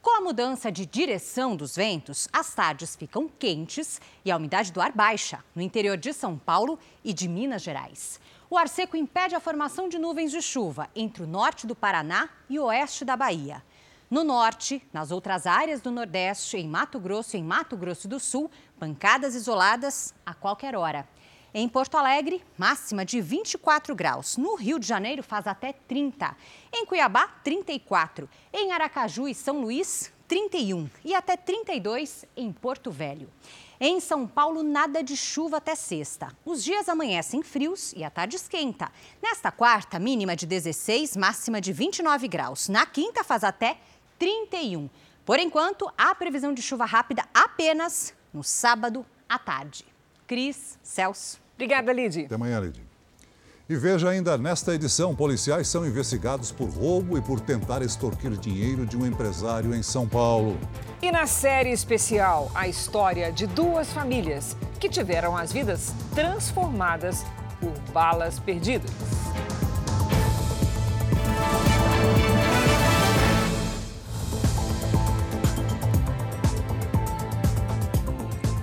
Com 0.00 0.16
a 0.16 0.20
mudança 0.20 0.70
de 0.70 0.86
direção 0.86 1.56
dos 1.56 1.76
ventos, 1.76 2.28
as 2.32 2.54
tardes 2.54 2.96
ficam 2.96 3.28
quentes 3.28 4.00
e 4.24 4.30
a 4.30 4.36
umidade 4.36 4.72
do 4.72 4.80
ar 4.80 4.92
baixa 4.92 5.44
no 5.54 5.60
interior 5.60 5.96
de 5.96 6.12
São 6.12 6.38
Paulo 6.38 6.78
e 7.04 7.12
de 7.12 7.28
Minas 7.28 7.62
Gerais. 7.62 8.20
O 8.48 8.56
ar 8.56 8.68
seco 8.68 8.96
impede 8.96 9.34
a 9.34 9.40
formação 9.40 9.88
de 9.88 9.98
nuvens 9.98 10.30
de 10.30 10.40
chuva 10.40 10.88
entre 10.96 11.24
o 11.24 11.26
norte 11.26 11.66
do 11.66 11.74
Paraná 11.74 12.30
e 12.48 12.58
o 12.58 12.64
oeste 12.64 13.04
da 13.04 13.16
Bahia. 13.16 13.62
No 14.10 14.24
norte, 14.24 14.82
nas 14.90 15.10
outras 15.10 15.46
áreas 15.46 15.82
do 15.82 15.90
Nordeste, 15.90 16.56
em 16.56 16.66
Mato 16.66 16.98
Grosso 16.98 17.36
e 17.36 17.40
em 17.40 17.44
Mato 17.44 17.76
Grosso 17.76 18.08
do 18.08 18.18
Sul, 18.18 18.50
pancadas 18.78 19.34
isoladas 19.34 20.14
a 20.24 20.32
qualquer 20.32 20.74
hora. 20.74 21.06
Em 21.60 21.68
Porto 21.68 21.96
Alegre, 21.96 22.40
máxima 22.56 23.04
de 23.04 23.20
24 23.20 23.92
graus. 23.92 24.36
No 24.36 24.54
Rio 24.54 24.78
de 24.78 24.86
Janeiro, 24.86 25.24
faz 25.24 25.44
até 25.44 25.72
30. 25.72 26.36
Em 26.72 26.86
Cuiabá, 26.86 27.26
34. 27.42 28.30
Em 28.52 28.70
Aracaju 28.70 29.26
e 29.26 29.34
São 29.34 29.60
Luís, 29.60 30.12
31. 30.28 30.88
E 31.04 31.16
até 31.16 31.36
32 31.36 32.24
em 32.36 32.52
Porto 32.52 32.92
Velho. 32.92 33.28
Em 33.80 33.98
São 33.98 34.24
Paulo, 34.24 34.62
nada 34.62 35.02
de 35.02 35.16
chuva 35.16 35.56
até 35.56 35.74
sexta. 35.74 36.28
Os 36.44 36.62
dias 36.62 36.88
amanhecem 36.88 37.42
frios 37.42 37.92
e 37.92 38.04
a 38.04 38.10
tarde 38.10 38.36
esquenta. 38.36 38.92
Nesta 39.20 39.50
quarta, 39.50 39.98
mínima 39.98 40.36
de 40.36 40.46
16, 40.46 41.16
máxima 41.16 41.60
de 41.60 41.72
29 41.72 42.28
graus. 42.28 42.68
Na 42.68 42.86
quinta, 42.86 43.24
faz 43.24 43.42
até 43.42 43.80
31. 44.16 44.88
Por 45.26 45.40
enquanto, 45.40 45.92
há 45.98 46.14
previsão 46.14 46.54
de 46.54 46.62
chuva 46.62 46.84
rápida 46.84 47.24
apenas 47.34 48.14
no 48.32 48.44
sábado 48.44 49.04
à 49.28 49.40
tarde. 49.40 49.84
Cris, 50.24 50.78
Celso. 50.84 51.47
Obrigada, 51.58 51.92
Lid. 51.92 52.26
Até 52.26 52.36
amanhã, 52.36 52.60
Lid. 52.60 52.80
E 53.68 53.74
veja 53.74 54.08
ainda 54.08 54.38
nesta 54.38 54.72
edição: 54.72 55.12
policiais 55.12 55.66
são 55.66 55.84
investigados 55.84 56.52
por 56.52 56.68
roubo 56.68 57.18
e 57.18 57.20
por 57.20 57.40
tentar 57.40 57.82
extorquir 57.82 58.30
dinheiro 58.36 58.86
de 58.86 58.96
um 58.96 59.04
empresário 59.04 59.74
em 59.74 59.82
São 59.82 60.08
Paulo. 60.08 60.56
E 61.02 61.10
na 61.10 61.26
série 61.26 61.72
especial, 61.72 62.48
a 62.54 62.68
história 62.68 63.32
de 63.32 63.48
duas 63.48 63.92
famílias 63.92 64.56
que 64.78 64.88
tiveram 64.88 65.36
as 65.36 65.52
vidas 65.52 65.92
transformadas 66.14 67.24
por 67.60 67.72
balas 67.92 68.38
perdidas. 68.38 68.92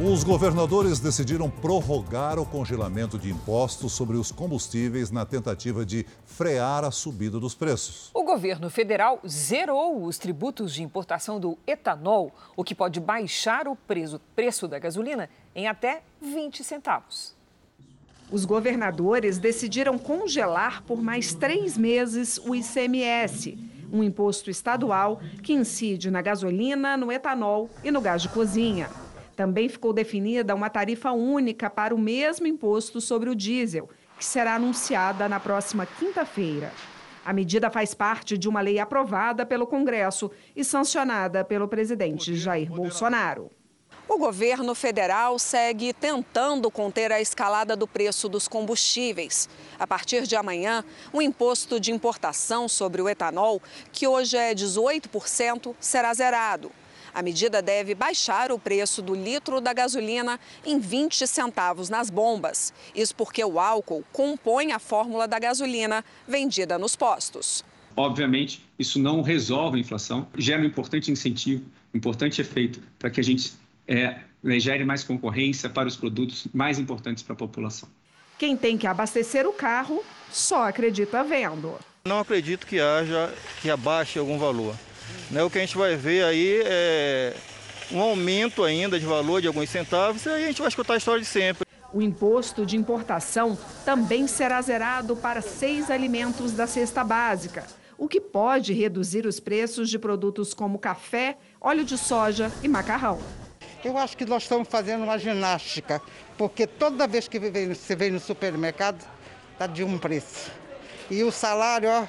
Os 0.07 0.23
governadores 0.23 0.99
decidiram 0.99 1.49
prorrogar 1.49 2.37
o 2.37 2.45
congelamento 2.45 3.17
de 3.17 3.31
impostos 3.31 3.91
sobre 3.91 4.17
os 4.17 4.31
combustíveis 4.31 5.09
na 5.09 5.25
tentativa 5.25 5.83
de 5.83 6.05
frear 6.27 6.83
a 6.83 6.91
subida 6.91 7.39
dos 7.39 7.55
preços. 7.55 8.11
O 8.13 8.23
governo 8.23 8.69
federal 8.69 9.19
zerou 9.27 10.03
os 10.03 10.19
tributos 10.19 10.75
de 10.75 10.83
importação 10.83 11.39
do 11.39 11.57
etanol, 11.65 12.31
o 12.55 12.63
que 12.63 12.75
pode 12.75 12.99
baixar 12.99 13.67
o 13.67 13.75
preço 13.75 14.67
da 14.67 14.77
gasolina 14.77 15.27
em 15.55 15.67
até 15.67 16.03
20 16.21 16.63
centavos. 16.63 17.33
Os 18.31 18.45
governadores 18.45 19.39
decidiram 19.39 19.97
congelar 19.97 20.83
por 20.83 21.01
mais 21.01 21.33
três 21.33 21.75
meses 21.75 22.37
o 22.37 22.53
ICMS, 22.53 23.57
um 23.91 24.03
imposto 24.03 24.51
estadual 24.51 25.19
que 25.41 25.53
incide 25.53 26.11
na 26.11 26.21
gasolina, 26.21 26.95
no 26.95 27.11
etanol 27.11 27.71
e 27.83 27.89
no 27.89 28.01
gás 28.01 28.21
de 28.21 28.29
cozinha. 28.29 28.87
Também 29.35 29.67
ficou 29.67 29.91
definida 29.91 30.55
uma 30.55 30.69
tarifa 30.69 31.11
única 31.11 31.69
para 31.69 31.93
o 31.93 31.97
mesmo 31.97 32.47
imposto 32.47 33.01
sobre 33.01 33.29
o 33.29 33.35
diesel, 33.35 33.89
que 34.17 34.23
será 34.23 34.55
anunciada 34.55 35.27
na 35.27 35.39
próxima 35.39 35.85
quinta-feira. 35.85 36.71
A 37.25 37.33
medida 37.33 37.69
faz 37.69 37.93
parte 37.93 38.37
de 38.37 38.47
uma 38.47 38.61
lei 38.61 38.79
aprovada 38.79 39.45
pelo 39.45 39.67
Congresso 39.67 40.31
e 40.55 40.63
sancionada 40.63 41.43
pelo 41.43 41.67
presidente 41.67 42.35
Jair 42.35 42.71
Bolsonaro. 42.71 43.49
O 44.07 44.19
governo 44.19 44.75
federal 44.75 45.39
segue 45.39 45.91
tentando 45.91 46.69
conter 46.69 47.11
a 47.11 47.19
escalada 47.19 47.75
do 47.75 47.87
preço 47.87 48.29
dos 48.29 48.47
combustíveis. 48.47 49.49
A 49.79 49.87
partir 49.87 50.27
de 50.27 50.35
amanhã, 50.35 50.85
o 51.11 51.19
imposto 51.19 51.79
de 51.79 51.91
importação 51.91 52.69
sobre 52.69 53.01
o 53.01 53.09
etanol, 53.09 53.59
que 53.91 54.07
hoje 54.07 54.37
é 54.37 54.53
18%, 54.53 55.75
será 55.79 56.13
zerado. 56.13 56.71
A 57.15 57.21
medida 57.21 57.61
deve 57.61 57.95
baixar 57.95 58.51
o 58.51 58.59
preço 58.59 59.01
do 59.01 59.15
litro 59.15 59.61
da 59.61 59.71
gasolina 59.71 60.37
em 60.65 60.77
20 60.77 61.25
centavos 61.25 61.87
nas 61.87 62.09
bombas. 62.09 62.73
Isso 62.93 63.15
porque 63.15 63.41
o 63.41 63.57
álcool 63.57 64.03
compõe 64.11 64.73
a 64.73 64.79
fórmula 64.79 65.25
da 65.25 65.39
gasolina 65.39 66.03
vendida 66.27 66.77
nos 66.77 66.93
postos. 66.93 67.63
Obviamente, 67.95 68.61
isso 68.77 68.99
não 68.99 69.21
resolve 69.21 69.77
a 69.77 69.79
inflação, 69.79 70.27
gera 70.37 70.61
um 70.61 70.65
importante 70.65 71.09
incentivo, 71.09 71.63
um 71.93 71.97
importante 71.97 72.41
efeito 72.41 72.81
para 72.99 73.09
que 73.09 73.21
a 73.21 73.23
gente 73.23 73.53
é, 73.87 74.19
gere 74.59 74.83
mais 74.83 75.01
concorrência 75.01 75.69
para 75.69 75.87
os 75.87 75.95
produtos 75.95 76.45
mais 76.53 76.77
importantes 76.77 77.23
para 77.23 77.31
a 77.31 77.37
população. 77.37 77.87
Quem 78.37 78.57
tem 78.57 78.77
que 78.77 78.87
abastecer 78.87 79.47
o 79.47 79.53
carro 79.53 80.03
só 80.29 80.67
acredita 80.67 81.23
vendo. 81.23 81.75
Não 82.03 82.19
acredito 82.19 82.67
que 82.67 82.77
haja 82.77 83.33
que 83.61 83.69
abaixe 83.69 84.19
algum 84.19 84.37
valor. 84.37 84.75
Né, 85.31 85.43
o 85.43 85.49
que 85.49 85.57
a 85.57 85.61
gente 85.61 85.77
vai 85.77 85.95
ver 85.95 86.23
aí 86.23 86.61
é 86.65 87.33
um 87.91 87.99
aumento 87.99 88.63
ainda 88.63 88.99
de 88.99 89.05
valor 89.05 89.41
de 89.41 89.47
alguns 89.47 89.69
centavos 89.69 90.25
e 90.25 90.29
aí 90.29 90.43
a 90.43 90.47
gente 90.47 90.59
vai 90.59 90.67
escutar 90.67 90.93
a 90.93 90.97
história 90.97 91.21
de 91.21 91.27
sempre. 91.27 91.65
O 91.93 92.01
imposto 92.01 92.65
de 92.65 92.75
importação 92.75 93.57
também 93.85 94.27
será 94.27 94.61
zerado 94.61 95.15
para 95.15 95.41
seis 95.41 95.89
alimentos 95.89 96.51
da 96.51 96.67
cesta 96.67 97.03
básica, 97.03 97.65
o 97.97 98.07
que 98.07 98.19
pode 98.19 98.73
reduzir 98.73 99.25
os 99.25 99.39
preços 99.39 99.89
de 99.89 99.97
produtos 99.97 100.53
como 100.53 100.77
café, 100.77 101.37
óleo 101.61 101.85
de 101.85 101.97
soja 101.97 102.51
e 102.61 102.67
macarrão. 102.67 103.19
Eu 103.83 103.97
acho 103.97 104.17
que 104.17 104.25
nós 104.25 104.43
estamos 104.43 104.67
fazendo 104.67 105.03
uma 105.03 105.17
ginástica, 105.17 106.01
porque 106.37 106.67
toda 106.67 107.07
vez 107.07 107.27
que 107.27 107.39
você 107.39 107.95
vem 107.95 108.11
no 108.11 108.19
supermercado, 108.19 109.05
está 109.53 109.67
de 109.67 109.83
um 109.83 109.97
preço. 109.97 110.51
E 111.09 111.23
o 111.23 111.31
salário, 111.31 111.89
ó, 111.89 112.05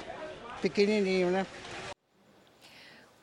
pequenininho, 0.61 1.29
né? 1.29 1.45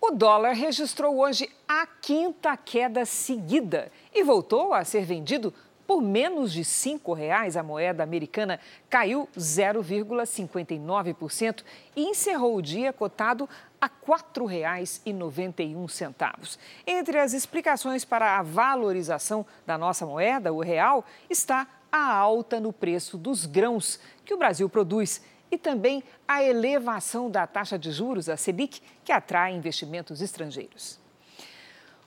O 0.07 0.11
dólar 0.11 0.53
registrou 0.53 1.17
hoje 1.17 1.49
a 1.67 1.87
quinta 1.87 2.55
queda 2.59 3.07
seguida 3.07 3.91
e 4.13 4.23
voltou 4.23 4.75
a 4.75 4.85
ser 4.85 5.03
vendido 5.03 5.51
por 5.87 6.03
menos 6.03 6.53
de 6.53 6.59
R$ 6.59 6.67
5,00. 6.67 7.59
A 7.59 7.63
moeda 7.63 8.03
americana 8.03 8.61
caiu 8.91 9.27
0,59% 9.35 11.65
e 11.97 12.03
encerrou 12.03 12.57
o 12.57 12.61
dia 12.61 12.93
cotado 12.93 13.49
a 13.81 13.87
R$ 13.87 13.93
4,91. 14.07 16.59
Entre 16.87 17.19
as 17.19 17.33
explicações 17.33 18.05
para 18.05 18.39
a 18.39 18.43
valorização 18.43 19.47
da 19.65 19.79
nossa 19.79 20.05
moeda, 20.05 20.53
o 20.53 20.61
real, 20.61 21.03
está 21.31 21.67
a 21.91 22.15
alta 22.15 22.61
no 22.61 22.75
preço 22.75 23.17
dos 23.17 23.47
grãos 23.47 23.99
que 24.23 24.35
o 24.35 24.37
Brasil 24.37 24.69
produz 24.69 25.23
e 25.51 25.59
também 25.59 26.03
a 26.27 26.43
elevação 26.43 27.31
da 27.31 27.47
taxa 27.47 27.79
de 27.79 27.91
juros, 27.93 28.29
a 28.29 28.37
Selic, 28.37 28.81
que 29.05 29.13
atrai 29.13 29.55
investimentos 29.55 30.21
estrangeiros. 30.21 30.99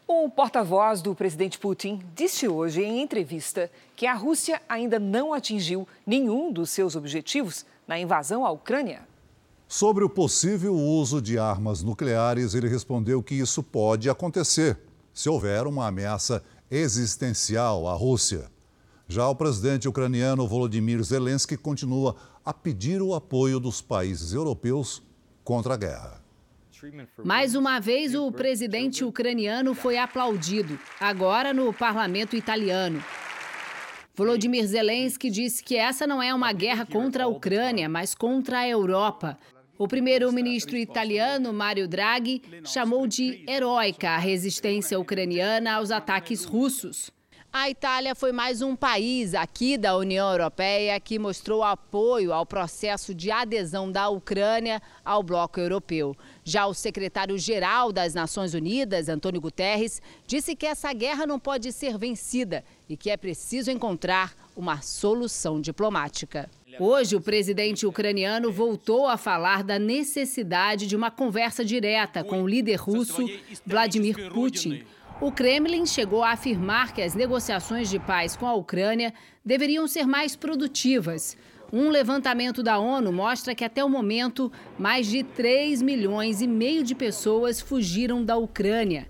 Um 0.10 0.30
porta-voz 0.30 1.02
do 1.02 1.14
presidente 1.14 1.60
Putin 1.60 2.02
disse 2.16 2.48
hoje 2.48 2.82
em 2.82 3.02
entrevista 3.02 3.70
que 3.94 4.06
a 4.06 4.14
Rússia 4.14 4.62
ainda 4.70 4.98
não 4.98 5.34
atingiu 5.34 5.86
nenhum 6.06 6.52
dos 6.52 6.70
seus 6.70 6.96
objetivos 6.96 7.66
na 7.86 8.00
invasão 8.00 8.46
à 8.46 8.52
Ucrânia. 8.52 9.02
Sobre 9.68 10.06
o 10.06 10.10
possível 10.10 10.74
uso 10.74 11.22
de 11.22 11.38
armas 11.38 11.84
nucleares, 11.84 12.56
ele 12.56 12.70
respondeu 12.70 13.22
que 13.22 13.36
isso 13.36 13.62
pode 13.62 14.10
acontecer 14.10 14.80
se 15.14 15.28
houver 15.28 15.68
uma 15.68 15.88
ameaça 15.88 16.42
existencial 16.72 17.86
à 17.86 17.94
Rússia. 17.94 18.50
Já 19.10 19.28
o 19.28 19.36
presidente 19.36 19.88
ucraniano 19.88 20.48
Volodymyr 20.48 21.04
Zelensky 21.04 21.58
continua 21.58 22.16
a 22.48 22.54
pedir 22.54 23.02
o 23.02 23.14
apoio 23.14 23.60
dos 23.60 23.82
países 23.82 24.32
europeus 24.32 25.04
contra 25.44 25.74
a 25.74 25.78
guerra. 25.78 26.24
Mais 27.22 27.56
uma 27.56 27.78
vez, 27.78 28.16
o 28.16 28.32
presidente 28.32 29.04
ucraniano 29.04 29.76
foi 29.76 29.98
aplaudido, 29.98 30.80
agora 30.98 31.54
no 31.54 31.74
parlamento 31.74 32.38
italiano. 32.38 33.04
Volodymyr 34.16 34.66
Zelensky 34.66 35.30
disse 35.30 35.62
que 35.62 35.76
essa 35.76 36.08
não 36.08 36.24
é 36.24 36.34
uma 36.34 36.54
guerra 36.54 36.86
contra 36.86 37.26
a 37.26 37.28
Ucrânia, 37.28 37.90
mas 37.90 38.16
contra 38.16 38.60
a 38.60 38.70
Europa. 38.70 39.38
O 39.78 39.86
primeiro-ministro 39.86 40.78
italiano, 40.78 41.52
Mario 41.52 41.86
Draghi, 41.86 42.42
chamou 42.64 43.06
de 43.06 43.44
heróica 43.46 44.12
a 44.12 44.18
resistência 44.18 44.98
ucraniana 44.98 45.74
aos 45.74 45.92
ataques 45.92 46.46
russos. 46.46 47.12
A 47.60 47.72
Itália 47.72 48.14
foi 48.14 48.32
mais 48.32 48.62
um 48.62 48.76
país 48.76 49.34
aqui 49.34 49.80
da 49.80 49.98
União 49.98 50.30
Europeia 50.32 51.00
que 51.00 51.18
mostrou 51.18 51.64
apoio 51.64 52.32
ao 52.32 52.46
processo 52.46 53.16
de 53.16 53.32
adesão 53.32 53.92
da 53.92 54.10
Ucrânia 54.10 54.80
ao 55.04 55.24
bloco 55.24 55.60
europeu. 55.60 56.16
Já 56.44 56.68
o 56.68 56.74
secretário-geral 56.76 57.92
das 57.92 58.14
Nações 58.14 58.54
Unidas, 58.54 59.10
Antônio 59.10 59.42
Guterres, 59.42 60.00
disse 60.28 60.56
que 60.56 60.68
essa 60.68 60.94
guerra 60.94 61.26
não 61.26 61.40
pode 61.40 61.72
ser 61.72 61.98
vencida 61.98 62.64
e 62.88 62.96
que 62.96 63.10
é 63.10 63.18
preciso 63.18 63.72
encontrar 63.72 64.36
uma 64.56 64.84
solução 64.84 65.60
diplomática. 65.60 66.48
Hoje, 66.80 67.16
o 67.16 67.22
presidente 67.22 67.88
ucraniano 67.88 68.52
voltou 68.52 69.08
a 69.08 69.18
falar 69.18 69.64
da 69.64 69.80
necessidade 69.80 70.86
de 70.86 70.96
uma 70.96 71.10
conversa 71.10 71.66
direta 71.66 72.24
com 72.24 72.44
o 72.44 72.48
líder 72.48 72.76
russo, 72.76 73.26
Vladimir 73.66 74.32
Putin 74.32 74.86
o 75.20 75.32
Kremlin 75.32 75.86
chegou 75.86 76.24
a 76.24 76.32
afirmar 76.32 76.94
que 76.94 77.02
as 77.02 77.16
negociações 77.16 77.90
de 77.90 78.00
paz 78.00 78.36
com 78.36 78.46
a 78.46 78.54
Ucrânia 78.54 79.14
deveriam 79.44 79.88
ser 79.88 80.06
mais 80.06 80.36
produtivas. 80.36 81.36
Um 81.74 81.90
levantamento 81.90 82.62
da 82.62 82.78
ONU 82.78 83.12
mostra 83.12 83.56
que 83.56 83.66
até 83.66 83.84
o 83.84 83.90
momento, 83.90 84.52
mais 84.78 85.08
de 85.08 85.24
3 85.24 85.82
milhões 85.82 86.40
e 86.42 86.48
meio 86.48 86.84
de 86.84 86.96
pessoas 86.96 87.60
fugiram 87.60 88.24
da 88.24 88.38
Ucrânia. 88.38 89.08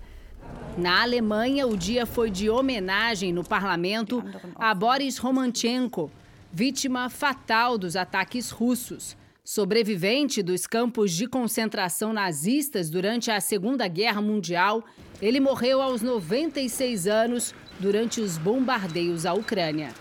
Na 0.78 1.02
Alemanha, 1.02 1.68
o 1.68 1.76
dia 1.76 2.06
foi 2.06 2.32
de 2.32 2.50
homenagem 2.50 3.34
no 3.34 3.44
parlamento 3.44 4.24
a 4.56 4.74
Boris 4.74 5.18
Romanchenko, 5.18 6.10
vítima 6.52 7.10
fatal 7.10 7.78
dos 7.78 7.96
ataques 7.96 8.50
russos. 8.50 9.18
Sobrevivente 9.44 10.44
dos 10.44 10.68
campos 10.68 11.12
de 11.12 11.26
concentração 11.26 12.12
nazistas 12.12 12.90
durante 12.90 13.32
a 13.32 13.40
Segunda 13.40 13.88
Guerra 13.88 14.22
Mundial, 14.22 14.84
ele 15.22 15.40
morreu 15.40 15.82
aos 15.82 16.02
96 16.02 17.08
anos 17.08 17.54
durante 17.80 18.22
os 18.22 18.38
bombardeios 18.38 19.26
à 19.26 19.34
Ucrânia. 19.34 19.94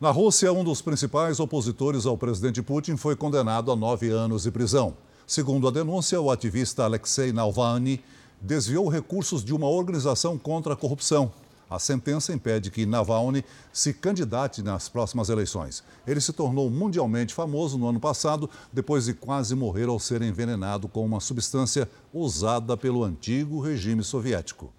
Na 0.00 0.10
Rússia, 0.10 0.52
um 0.52 0.64
dos 0.64 0.82
principais 0.82 1.38
opositores 1.38 2.06
ao 2.06 2.18
presidente 2.18 2.60
Putin 2.60 2.96
foi 2.96 3.14
condenado 3.14 3.70
a 3.70 3.76
nove 3.76 4.10
anos 4.10 4.42
de 4.42 4.50
prisão. 4.50 4.96
Segundo 5.26 5.68
a 5.68 5.70
denúncia, 5.70 6.20
o 6.20 6.30
ativista 6.30 6.82
Alexei 6.82 7.32
Navalny 7.32 8.02
desviou 8.40 8.88
recursos 8.88 9.44
de 9.44 9.54
uma 9.54 9.68
organização 9.68 10.36
contra 10.36 10.72
a 10.72 10.76
corrupção. 10.76 11.32
A 11.72 11.78
sentença 11.78 12.34
impede 12.34 12.70
que 12.70 12.84
Navalny 12.84 13.42
se 13.72 13.94
candidate 13.94 14.62
nas 14.62 14.90
próximas 14.90 15.30
eleições. 15.30 15.82
Ele 16.06 16.20
se 16.20 16.30
tornou 16.30 16.68
mundialmente 16.68 17.32
famoso 17.32 17.78
no 17.78 17.88
ano 17.88 17.98
passado, 17.98 18.50
depois 18.70 19.06
de 19.06 19.14
quase 19.14 19.54
morrer 19.54 19.88
ao 19.88 19.98
ser 19.98 20.20
envenenado 20.20 20.86
com 20.86 21.02
uma 21.02 21.18
substância 21.18 21.88
usada 22.12 22.76
pelo 22.76 23.02
antigo 23.02 23.58
regime 23.58 24.04
soviético. 24.04 24.70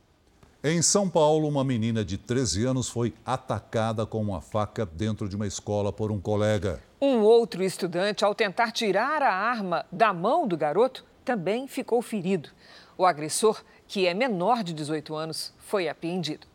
Em 0.64 0.84
São 0.84 1.10
Paulo, 1.10 1.48
uma 1.48 1.64
menina 1.64 2.06
de 2.06 2.16
13 2.16 2.64
anos 2.64 2.88
foi 2.88 3.12
atacada 3.26 4.06
com 4.06 4.22
uma 4.22 4.40
faca 4.40 4.86
dentro 4.86 5.28
de 5.28 5.36
uma 5.36 5.48
escola 5.48 5.92
por 5.92 6.12
um 6.12 6.22
colega. 6.22 6.80
Um 7.02 7.22
outro 7.22 7.64
estudante, 7.64 8.24
ao 8.24 8.36
tentar 8.36 8.72
tirar 8.72 9.24
a 9.24 9.34
arma 9.34 9.84
da 9.92 10.14
mão 10.14 10.48
do 10.48 10.56
garoto, 10.56 11.04
também 11.26 11.68
ficou 11.68 12.04
ferido. 12.04 12.50
O 12.96 13.04
agressor, 13.04 13.64
que 13.88 14.06
é 14.06 14.14
menor 14.14 14.64
de 14.64 14.74
18 14.74 15.16
anos, 15.16 15.52
foi 15.58 15.90
apreendido. 15.90 16.53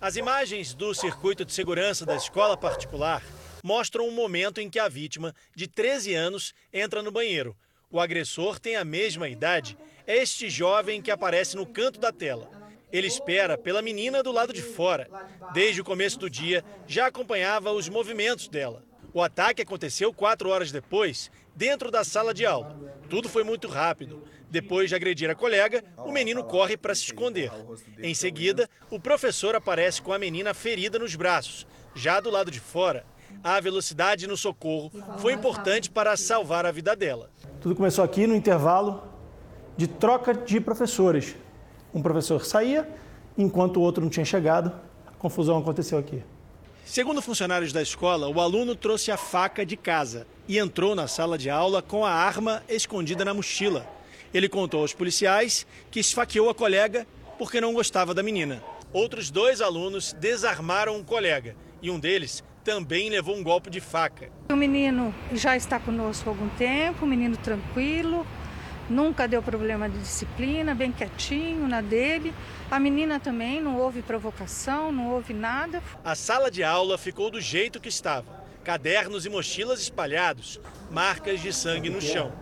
As 0.00 0.14
imagens 0.14 0.74
do 0.74 0.94
circuito 0.94 1.44
de 1.44 1.52
segurança 1.52 2.06
da 2.06 2.14
escola 2.14 2.56
particular 2.56 3.20
mostram 3.64 4.06
um 4.06 4.12
momento 4.12 4.60
em 4.60 4.70
que 4.70 4.78
a 4.78 4.88
vítima, 4.88 5.34
de 5.56 5.66
13 5.66 6.14
anos, 6.14 6.54
entra 6.72 7.02
no 7.02 7.10
banheiro. 7.10 7.56
O 7.90 7.98
agressor 7.98 8.60
tem 8.60 8.76
a 8.76 8.84
mesma 8.84 9.28
idade. 9.28 9.76
É 10.06 10.16
este 10.16 10.48
jovem 10.48 11.02
que 11.02 11.10
aparece 11.10 11.56
no 11.56 11.66
canto 11.66 11.98
da 11.98 12.12
tela. 12.12 12.48
Ele 12.92 13.08
espera 13.08 13.58
pela 13.58 13.82
menina 13.82 14.22
do 14.22 14.30
lado 14.30 14.52
de 14.52 14.62
fora. 14.62 15.10
Desde 15.52 15.80
o 15.80 15.84
começo 15.84 16.16
do 16.16 16.30
dia, 16.30 16.64
já 16.86 17.08
acompanhava 17.08 17.72
os 17.72 17.88
movimentos 17.88 18.46
dela. 18.46 18.84
O 19.12 19.20
ataque 19.20 19.62
aconteceu 19.62 20.14
quatro 20.14 20.48
horas 20.48 20.70
depois, 20.70 21.28
dentro 21.58 21.90
da 21.90 22.04
sala 22.04 22.32
de 22.32 22.46
aula. 22.46 22.76
Tudo 23.10 23.28
foi 23.28 23.42
muito 23.42 23.66
rápido. 23.66 24.22
Depois 24.48 24.88
de 24.88 24.94
agredir 24.94 25.28
a 25.28 25.34
colega, 25.34 25.82
o 25.96 26.12
menino 26.12 26.44
corre 26.44 26.76
para 26.76 26.94
se 26.94 27.02
esconder. 27.02 27.50
Em 27.98 28.14
seguida, 28.14 28.70
o 28.88 29.00
professor 29.00 29.56
aparece 29.56 30.00
com 30.00 30.12
a 30.12 30.18
menina 30.20 30.54
ferida 30.54 31.00
nos 31.00 31.16
braços, 31.16 31.66
já 31.96 32.20
do 32.20 32.30
lado 32.30 32.48
de 32.48 32.60
fora. 32.60 33.04
A 33.42 33.58
velocidade 33.58 34.28
no 34.28 34.36
socorro 34.36 34.92
foi 35.18 35.32
importante 35.32 35.90
para 35.90 36.16
salvar 36.16 36.64
a 36.64 36.70
vida 36.70 36.94
dela. 36.94 37.28
Tudo 37.60 37.74
começou 37.74 38.04
aqui 38.04 38.24
no 38.24 38.36
intervalo 38.36 39.02
de 39.76 39.88
troca 39.88 40.32
de 40.32 40.60
professores. 40.60 41.34
Um 41.92 42.00
professor 42.00 42.44
saía, 42.44 42.88
enquanto 43.36 43.78
o 43.78 43.80
outro 43.80 44.00
não 44.00 44.08
tinha 44.08 44.24
chegado, 44.24 44.72
a 45.06 45.10
confusão 45.18 45.58
aconteceu 45.58 45.98
aqui. 45.98 46.22
Segundo 46.88 47.20
funcionários 47.20 47.70
da 47.70 47.82
escola, 47.82 48.28
o 48.28 48.40
aluno 48.40 48.74
trouxe 48.74 49.10
a 49.10 49.16
faca 49.18 49.64
de 49.64 49.76
casa 49.76 50.26
e 50.48 50.56
entrou 50.56 50.94
na 50.94 51.06
sala 51.06 51.36
de 51.36 51.50
aula 51.50 51.82
com 51.82 52.02
a 52.02 52.10
arma 52.10 52.62
escondida 52.66 53.26
na 53.26 53.34
mochila. 53.34 53.86
Ele 54.32 54.48
contou 54.48 54.80
aos 54.80 54.94
policiais 54.94 55.66
que 55.90 56.00
esfaqueou 56.00 56.48
a 56.48 56.54
colega 56.54 57.06
porque 57.38 57.60
não 57.60 57.74
gostava 57.74 58.14
da 58.14 58.22
menina. 58.22 58.64
Outros 58.90 59.30
dois 59.30 59.60
alunos 59.60 60.14
desarmaram 60.14 60.96
um 60.96 61.04
colega 61.04 61.54
e 61.82 61.90
um 61.90 62.00
deles 62.00 62.42
também 62.64 63.10
levou 63.10 63.36
um 63.36 63.42
golpe 63.42 63.68
de 63.68 63.80
faca. 63.80 64.30
O 64.50 64.56
menino 64.56 65.14
já 65.34 65.58
está 65.58 65.78
conosco 65.78 66.30
há 66.30 66.32
algum 66.32 66.48
tempo, 66.48 67.04
um 67.04 67.08
menino 67.08 67.36
tranquilo, 67.36 68.26
nunca 68.88 69.28
deu 69.28 69.42
problema 69.42 69.88
de 69.88 69.98
disciplina, 69.98 70.74
bem 70.74 70.92
quietinho 70.92 71.66
na 71.68 71.80
dele. 71.80 72.34
A 72.70 72.78
menina 72.78 73.18
também 73.18 73.60
não 73.60 73.78
houve 73.78 74.02
provocação, 74.02 74.92
não 74.92 75.10
houve 75.10 75.32
nada. 75.32 75.82
A 76.04 76.14
sala 76.14 76.50
de 76.50 76.62
aula 76.62 76.98
ficou 76.98 77.30
do 77.30 77.40
jeito 77.40 77.80
que 77.80 77.88
estava: 77.88 78.44
cadernos 78.64 79.24
e 79.26 79.30
mochilas 79.30 79.80
espalhados, 79.80 80.60
marcas 80.90 81.40
de 81.40 81.52
sangue 81.52 81.90
no 81.90 82.00
chão. 82.00 82.32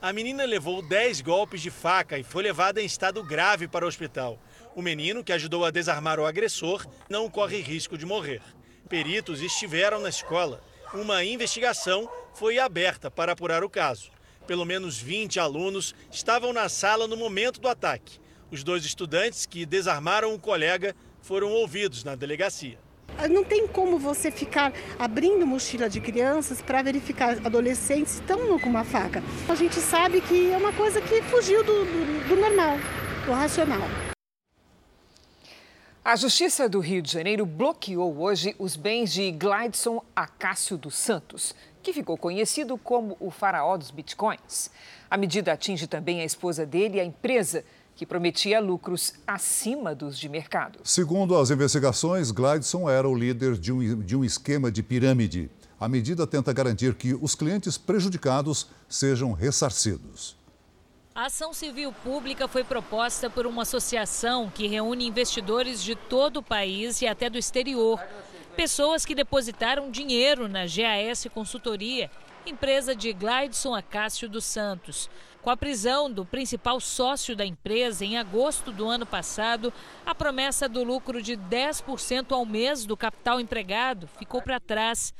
A 0.00 0.12
menina 0.12 0.44
levou 0.44 0.82
10 0.82 1.22
golpes 1.22 1.60
de 1.60 1.70
faca 1.70 2.18
e 2.18 2.22
foi 2.22 2.42
levada 2.42 2.80
em 2.80 2.86
estado 2.86 3.22
grave 3.24 3.66
para 3.66 3.84
o 3.84 3.88
hospital. 3.88 4.38
O 4.74 4.82
menino, 4.82 5.24
que 5.24 5.32
ajudou 5.32 5.64
a 5.64 5.70
desarmar 5.70 6.20
o 6.20 6.26
agressor, 6.26 6.86
não 7.08 7.30
corre 7.30 7.60
risco 7.60 7.96
de 7.96 8.04
morrer. 8.04 8.42
Peritos 8.88 9.40
estiveram 9.40 9.98
na 9.98 10.10
escola. 10.10 10.62
Uma 10.94 11.24
investigação 11.24 12.08
foi 12.34 12.58
aberta 12.58 13.10
para 13.10 13.32
apurar 13.32 13.64
o 13.64 13.70
caso. 13.70 14.10
Pelo 14.46 14.64
menos 14.64 14.98
20 14.98 15.40
alunos 15.40 15.94
estavam 16.10 16.52
na 16.52 16.68
sala 16.68 17.08
no 17.08 17.16
momento 17.16 17.60
do 17.60 17.68
ataque. 17.68 18.20
Os 18.50 18.62
dois 18.62 18.84
estudantes 18.84 19.44
que 19.44 19.66
desarmaram 19.66 20.32
o 20.32 20.38
colega 20.38 20.94
foram 21.20 21.50
ouvidos 21.50 22.04
na 22.04 22.14
delegacia. 22.14 22.78
Não 23.30 23.42
tem 23.42 23.66
como 23.66 23.98
você 23.98 24.30
ficar 24.30 24.72
abrindo 24.98 25.46
mochila 25.46 25.88
de 25.88 26.00
crianças 26.00 26.60
para 26.62 26.82
verificar 26.82 27.38
adolescentes 27.44 28.14
estão 28.14 28.58
com 28.58 28.68
uma 28.68 28.84
faca. 28.84 29.22
A 29.48 29.54
gente 29.54 29.76
sabe 29.76 30.20
que 30.20 30.52
é 30.52 30.56
uma 30.56 30.72
coisa 30.72 31.00
que 31.00 31.22
fugiu 31.22 31.64
do, 31.64 31.84
do, 31.84 32.28
do 32.28 32.36
normal, 32.36 32.76
do 33.24 33.32
racional. 33.32 33.88
A 36.04 36.14
Justiça 36.14 36.68
do 36.68 36.78
Rio 36.78 37.02
de 37.02 37.10
Janeiro 37.10 37.44
bloqueou 37.44 38.20
hoje 38.20 38.54
os 38.60 38.76
bens 38.76 39.12
de 39.12 39.32
Glidson 39.32 40.04
Acácio 40.14 40.78
dos 40.78 40.94
Santos, 40.94 41.52
que 41.86 41.92
ficou 41.92 42.18
conhecido 42.18 42.76
como 42.76 43.16
o 43.20 43.30
faraó 43.30 43.76
dos 43.76 43.92
bitcoins. 43.92 44.72
A 45.08 45.16
medida 45.16 45.52
atinge 45.52 45.86
também 45.86 46.20
a 46.20 46.24
esposa 46.24 46.66
dele 46.66 46.96
e 46.96 47.00
a 47.00 47.04
empresa 47.04 47.64
que 47.94 48.04
prometia 48.04 48.58
lucros 48.58 49.14
acima 49.24 49.94
dos 49.94 50.18
de 50.18 50.28
mercado. 50.28 50.80
Segundo 50.82 51.38
as 51.38 51.48
investigações, 51.48 52.32
Glidson 52.32 52.90
era 52.90 53.08
o 53.08 53.14
líder 53.14 53.56
de 53.56 53.70
um, 53.70 54.00
de 54.00 54.16
um 54.16 54.24
esquema 54.24 54.68
de 54.68 54.82
pirâmide. 54.82 55.48
A 55.78 55.88
medida 55.88 56.26
tenta 56.26 56.52
garantir 56.52 56.92
que 56.96 57.14
os 57.14 57.36
clientes 57.36 57.78
prejudicados 57.78 58.66
sejam 58.88 59.30
ressarcidos. 59.30 60.36
A 61.14 61.26
ação 61.26 61.54
civil 61.54 61.92
pública 61.92 62.48
foi 62.48 62.64
proposta 62.64 63.30
por 63.30 63.46
uma 63.46 63.62
associação 63.62 64.50
que 64.52 64.66
reúne 64.66 65.06
investidores 65.06 65.80
de 65.80 65.94
todo 65.94 66.38
o 66.38 66.42
país 66.42 67.00
e 67.00 67.06
até 67.06 67.30
do 67.30 67.38
exterior. 67.38 68.00
Pessoas 68.56 69.04
que 69.04 69.14
depositaram 69.14 69.90
dinheiro 69.90 70.48
na 70.48 70.64
GAS 70.64 71.26
Consultoria, 71.32 72.10
empresa 72.46 72.96
de 72.96 73.12
Glidson 73.12 73.74
Acácio 73.74 74.30
dos 74.30 74.46
Santos. 74.46 75.10
Com 75.42 75.50
a 75.50 75.56
prisão 75.56 76.10
do 76.10 76.24
principal 76.24 76.80
sócio 76.80 77.36
da 77.36 77.44
empresa 77.44 78.02
em 78.02 78.16
agosto 78.16 78.72
do 78.72 78.88
ano 78.88 79.04
passado, 79.04 79.70
a 80.06 80.14
promessa 80.14 80.70
do 80.70 80.82
lucro 80.82 81.20
de 81.20 81.36
10% 81.36 82.32
ao 82.32 82.46
mês 82.46 82.86
do 82.86 82.96
capital 82.96 83.38
empregado 83.38 84.08
ficou 84.18 84.40
para 84.40 84.58
trás. 84.58 85.12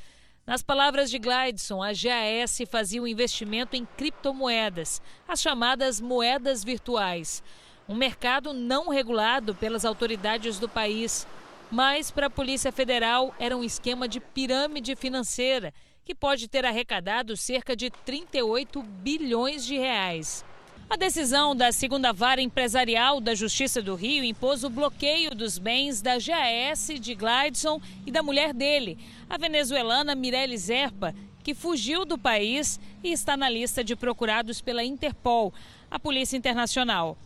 Nas 0.46 0.62
palavras 0.62 1.10
de 1.10 1.18
Glidson, 1.18 1.82
a 1.82 1.92
GAS 1.92 2.62
fazia 2.70 3.02
um 3.02 3.06
investimento 3.06 3.76
em 3.76 3.84
criptomoedas, 3.84 5.02
as 5.28 5.42
chamadas 5.42 6.00
moedas 6.00 6.64
virtuais. 6.64 7.42
Um 7.86 7.94
mercado 7.94 8.54
não 8.54 8.88
regulado 8.88 9.54
pelas 9.54 9.84
autoridades 9.84 10.58
do 10.58 10.68
país. 10.68 11.26
Mas, 11.70 12.10
para 12.10 12.26
a 12.26 12.30
Polícia 12.30 12.70
Federal, 12.70 13.34
era 13.38 13.56
um 13.56 13.64
esquema 13.64 14.06
de 14.06 14.20
pirâmide 14.20 14.94
financeira 14.94 15.72
que 16.04 16.14
pode 16.14 16.46
ter 16.46 16.64
arrecadado 16.64 17.36
cerca 17.36 17.74
de 17.74 17.90
38 17.90 18.80
bilhões 18.82 19.64
de 19.64 19.76
reais. 19.76 20.44
A 20.88 20.96
decisão 20.96 21.56
da 21.56 21.72
segunda 21.72 22.12
vara 22.12 22.40
empresarial 22.40 23.20
da 23.20 23.34
Justiça 23.34 23.82
do 23.82 23.96
Rio 23.96 24.22
impôs 24.22 24.62
o 24.62 24.70
bloqueio 24.70 25.34
dos 25.34 25.58
bens 25.58 26.00
da 26.00 26.12
GAS 26.12 26.92
de 27.00 27.12
Glidson 27.12 27.80
e 28.06 28.12
da 28.12 28.22
mulher 28.22 28.54
dele, 28.54 28.96
a 29.28 29.36
venezuelana 29.36 30.14
Mirelle 30.14 30.56
Zerpa, 30.56 31.12
que 31.42 31.54
fugiu 31.54 32.04
do 32.04 32.16
país 32.16 32.78
e 33.02 33.10
está 33.10 33.36
na 33.36 33.48
lista 33.48 33.82
de 33.82 33.96
procurados 33.96 34.60
pela 34.60 34.84
Interpol, 34.84 35.52
a 35.90 35.98
Polícia 35.98 36.36
Internacional. 36.36 37.18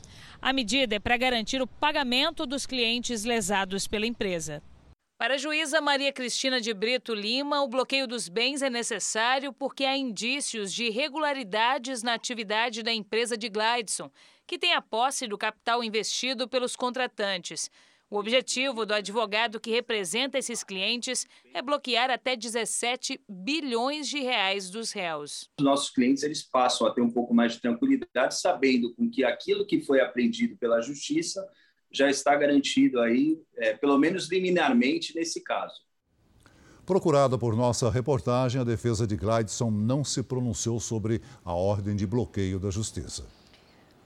A 0.43 0.55
medida 0.55 0.97
é 0.97 0.99
para 0.99 1.19
garantir 1.19 1.61
o 1.61 1.67
pagamento 1.67 2.47
dos 2.47 2.65
clientes 2.65 3.25
lesados 3.25 3.87
pela 3.87 4.07
empresa. 4.07 4.63
Para 5.19 5.35
a 5.35 5.39
juíza 5.39 5.83
Maria 5.83 6.11
Cristina 6.15 6.63
de 6.63 6.73
Brito 6.73 7.15
Lima, 7.15 7.61
o 7.61 7.69
bloqueio 7.69 8.09
dos 8.09 8.27
bens 8.27 8.63
é 8.63 8.71
necessário 8.71 9.53
porque 9.53 9.85
há 9.85 9.95
indícios 9.95 10.73
de 10.73 10.85
irregularidades 10.85 12.03
na 12.03 12.15
atividade 12.15 12.83
da 12.83 12.91
empresa 12.91 13.37
de 13.37 13.51
Glidson, 13.51 14.11
que 14.47 14.59
tem 14.59 14.73
a 14.73 14.81
posse 14.81 15.27
do 15.27 15.37
capital 15.37 15.85
investido 15.85 16.49
pelos 16.49 16.75
contratantes. 16.75 17.71
O 18.11 18.19
objetivo 18.19 18.85
do 18.85 18.93
advogado 18.93 19.61
que 19.61 19.71
representa 19.71 20.37
esses 20.37 20.65
clientes 20.65 21.29
é 21.55 21.63
bloquear 21.63 22.11
até 22.11 22.35
17 22.35 23.21
bilhões 23.29 24.09
de 24.09 24.19
reais 24.19 24.69
dos 24.69 24.91
réus. 24.91 25.49
Os 25.61 25.65
nossos 25.65 25.91
clientes 25.91 26.25
eles 26.25 26.43
passam 26.43 26.89
a 26.89 26.91
ter 26.93 27.03
um 27.03 27.11
pouco 27.11 27.33
mais 27.33 27.53
de 27.53 27.61
tranquilidade, 27.61 28.35
sabendo 28.35 28.93
com 28.97 29.09
que 29.09 29.23
aquilo 29.23 29.65
que 29.65 29.81
foi 29.81 30.01
apreendido 30.01 30.57
pela 30.57 30.81
justiça 30.81 31.47
já 31.93 32.11
está 32.11 32.35
garantido 32.35 32.99
aí, 33.01 33.41
é, 33.57 33.75
pelo 33.75 33.97
menos 33.97 34.29
liminarmente 34.29 35.15
nesse 35.15 35.41
caso. 35.41 35.81
Procurada 36.85 37.39
por 37.39 37.55
nossa 37.55 37.89
reportagem, 37.89 38.61
a 38.61 38.65
defesa 38.65 39.07
de 39.07 39.15
Glidson 39.15 39.71
não 39.71 40.03
se 40.03 40.21
pronunciou 40.25 40.81
sobre 40.81 41.23
a 41.45 41.55
ordem 41.55 41.95
de 41.95 42.09
bloqueio 42.09 42.59
da 42.59 42.71
Justiça. 42.71 43.25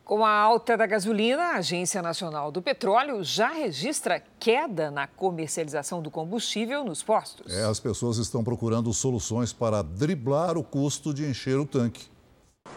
Com 0.04 0.22
a 0.22 0.30
alta 0.30 0.76
da 0.76 0.84
gasolina, 0.84 1.42
a 1.42 1.56
Agência 1.56 2.02
Nacional 2.02 2.52
do 2.52 2.60
Petróleo 2.60 3.24
já 3.24 3.48
registra 3.48 4.22
queda 4.38 4.90
na 4.90 5.06
comercialização 5.06 6.02
do 6.02 6.10
combustível 6.10 6.84
nos 6.84 7.02
postos. 7.02 7.50
É, 7.50 7.64
as 7.64 7.80
pessoas 7.80 8.18
estão 8.18 8.44
procurando 8.44 8.92
soluções 8.92 9.50
para 9.50 9.80
driblar 9.80 10.58
o 10.58 10.62
custo 10.62 11.14
de 11.14 11.24
encher 11.24 11.58
o 11.58 11.64
tanque. 11.64 12.06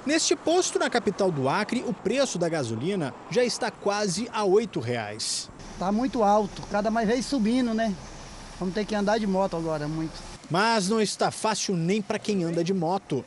Neste 0.05 0.37
posto 0.37 0.79
na 0.79 0.89
capital 0.89 1.29
do 1.29 1.49
Acre, 1.49 1.83
o 1.85 1.93
preço 1.93 2.37
da 2.37 2.47
gasolina 2.47 3.13
já 3.29 3.43
está 3.43 3.69
quase 3.69 4.29
a 4.31 4.43
R$ 4.43 4.69
reais. 4.81 5.49
Está 5.73 5.91
muito 5.91 6.23
alto, 6.23 6.61
cada 6.71 6.89
mais 6.89 7.09
vez 7.09 7.25
subindo, 7.25 7.73
né? 7.73 7.93
Vamos 8.57 8.73
ter 8.73 8.85
que 8.85 8.95
andar 8.95 9.19
de 9.19 9.27
moto 9.27 9.57
agora, 9.57 9.85
muito. 9.85 10.13
Mas 10.49 10.87
não 10.87 11.01
está 11.01 11.29
fácil 11.29 11.75
nem 11.75 12.01
para 12.01 12.17
quem 12.17 12.45
anda 12.45 12.63
de 12.63 12.73
moto. 12.73 13.25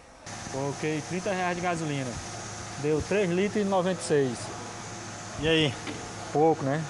Coloquei 0.50 1.02
30 1.10 1.32
reais 1.32 1.56
de 1.56 1.62
gasolina, 1.62 2.10
deu 2.82 3.02
3 3.02 3.30
litros 3.30 3.64
e 3.64 3.68
96. 3.68 4.38
E 5.40 5.48
aí? 5.48 5.74
Pouco, 6.32 6.64
né? 6.64 6.82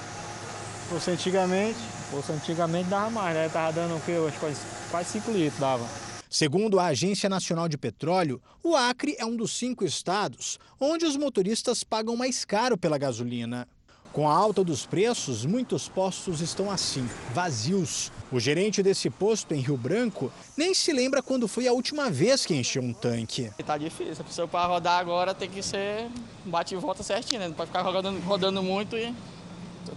Se 0.83 0.95
fosse 0.95 1.11
antigamente, 1.11 1.79
fosse 2.11 2.33
antigamente 2.33 2.89
dava 2.89 3.11
mais, 3.11 3.35
né? 3.35 3.49
Tava 3.49 3.73
dando 3.73 3.97
o 3.97 4.01
quê? 4.01 4.15
Quase, 4.39 4.61
quase 4.91 5.11
5 5.11 5.31
litros 5.31 5.61
dava. 5.61 5.87
Segundo 6.29 6.79
a 6.79 6.87
Agência 6.87 7.29
Nacional 7.29 7.69
de 7.69 7.77
Petróleo, 7.77 8.41
o 8.63 8.77
Acre 8.77 9.17
é 9.19 9.27
um 9.27 9.35
dos 9.35 9.51
cinco 9.57 9.85
estados 9.85 10.61
onde 10.79 11.05
os 11.05 11.17
motoristas 11.17 11.83
pagam 11.83 12.17
mais 12.17 12.45
caro 12.45 12.79
pela 12.79 12.97
gasolina. 12.97 13.67
Com 14.13 14.29
a 14.29 14.33
alta 14.33 14.63
dos 14.63 14.87
preços, 14.87 15.45
muitos 15.45 15.89
postos 15.89 16.41
estão 16.41 16.71
assim, 16.71 17.09
vazios. 17.35 18.13
O 18.33 18.39
gerente 18.39 18.81
desse 18.81 19.11
posto 19.11 19.53
em 19.55 19.61
Rio 19.61 19.77
Branco 19.77 20.31
nem 20.57 20.73
se 20.73 20.93
lembra 20.93 21.21
quando 21.21 21.49
foi 21.49 21.67
a 21.67 21.73
última 21.73 22.09
vez 22.09 22.47
que 22.47 22.55
encheu 22.55 22.81
um 22.81 22.93
tanque. 22.93 23.51
Tá 23.67 23.77
difícil, 23.77 24.19
a 24.21 24.25
pessoa 24.25 24.47
para 24.47 24.69
rodar 24.69 25.01
agora 25.01 25.35
tem 25.35 25.51
que 25.51 25.61
ser 25.63 26.09
bate 26.45 26.75
e 26.75 26.79
volta 26.79 27.03
certinho, 27.03 27.41
né? 27.41 27.49
Não 27.49 27.55
pode 27.55 27.71
ficar 27.71 27.83
rodando, 27.83 28.21
rodando 28.21 28.63
muito 28.63 28.97
e 28.97 29.13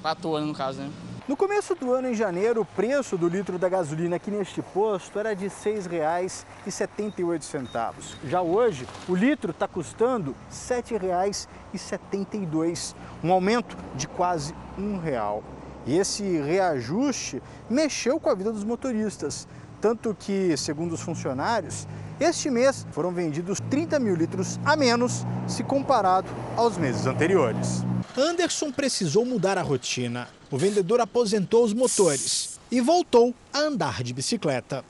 à 0.04 0.16
toa, 0.16 0.42
no 0.42 0.52
caso, 0.54 0.82
né? 0.82 0.90
No 1.28 1.38
começo 1.38 1.76
do 1.76 1.94
ano, 1.94 2.10
em 2.10 2.16
janeiro, 2.16 2.62
o 2.62 2.66
preço 2.66 3.16
do 3.18 3.28
litro 3.30 3.60
da 3.60 3.70
gasolina 3.70 4.18
aqui 4.18 4.30
neste 4.30 4.62
posto 4.62 5.18
era 5.18 5.34
de 5.34 5.46
R$ 5.46 5.54
6,78. 5.54 8.04
Já 8.26 8.42
hoje, 8.42 8.86
o 9.08 9.16
litro 9.16 9.52
está 9.52 9.66
custando 9.66 10.32
R$ 10.32 10.38
7,72, 10.52 12.94
um 13.24 13.32
aumento 13.32 13.78
de 13.96 14.06
quase 14.08 14.54
um 14.78 14.98
real. 14.98 15.42
E 15.86 15.98
esse 15.98 16.24
reajuste 16.42 17.42
mexeu 17.70 18.20
com 18.20 18.30
a 18.30 18.36
vida 18.36 18.52
dos 18.52 18.64
motoristas, 18.64 19.48
tanto 19.82 20.16
que, 20.18 20.56
segundo 20.56 20.94
os 20.94 21.02
funcionários, 21.02 21.86
este 22.20 22.50
mês 22.50 22.88
foram 22.92 23.12
vendidos 23.12 23.60
30 23.70 24.00
mil 24.00 24.16
litros 24.16 24.60
a 24.64 24.78
menos 24.78 25.26
se 25.46 25.64
comparado 25.64 26.28
aos 26.56 26.78
meses 26.78 27.06
anteriores. 27.06 27.84
Anderson 28.18 28.72
precisou 28.72 29.26
mudar 29.26 29.58
a 29.58 29.62
rotina. 29.62 30.28
O 30.50 30.58
vendedor 30.58 31.02
aposentou 31.02 31.66
os 31.66 31.74
motores 31.74 32.60
e 32.72 32.80
voltou 32.80 33.34
a 33.52 33.60
andar 33.60 34.04
de 34.04 34.14
bicicleta. 34.14 34.86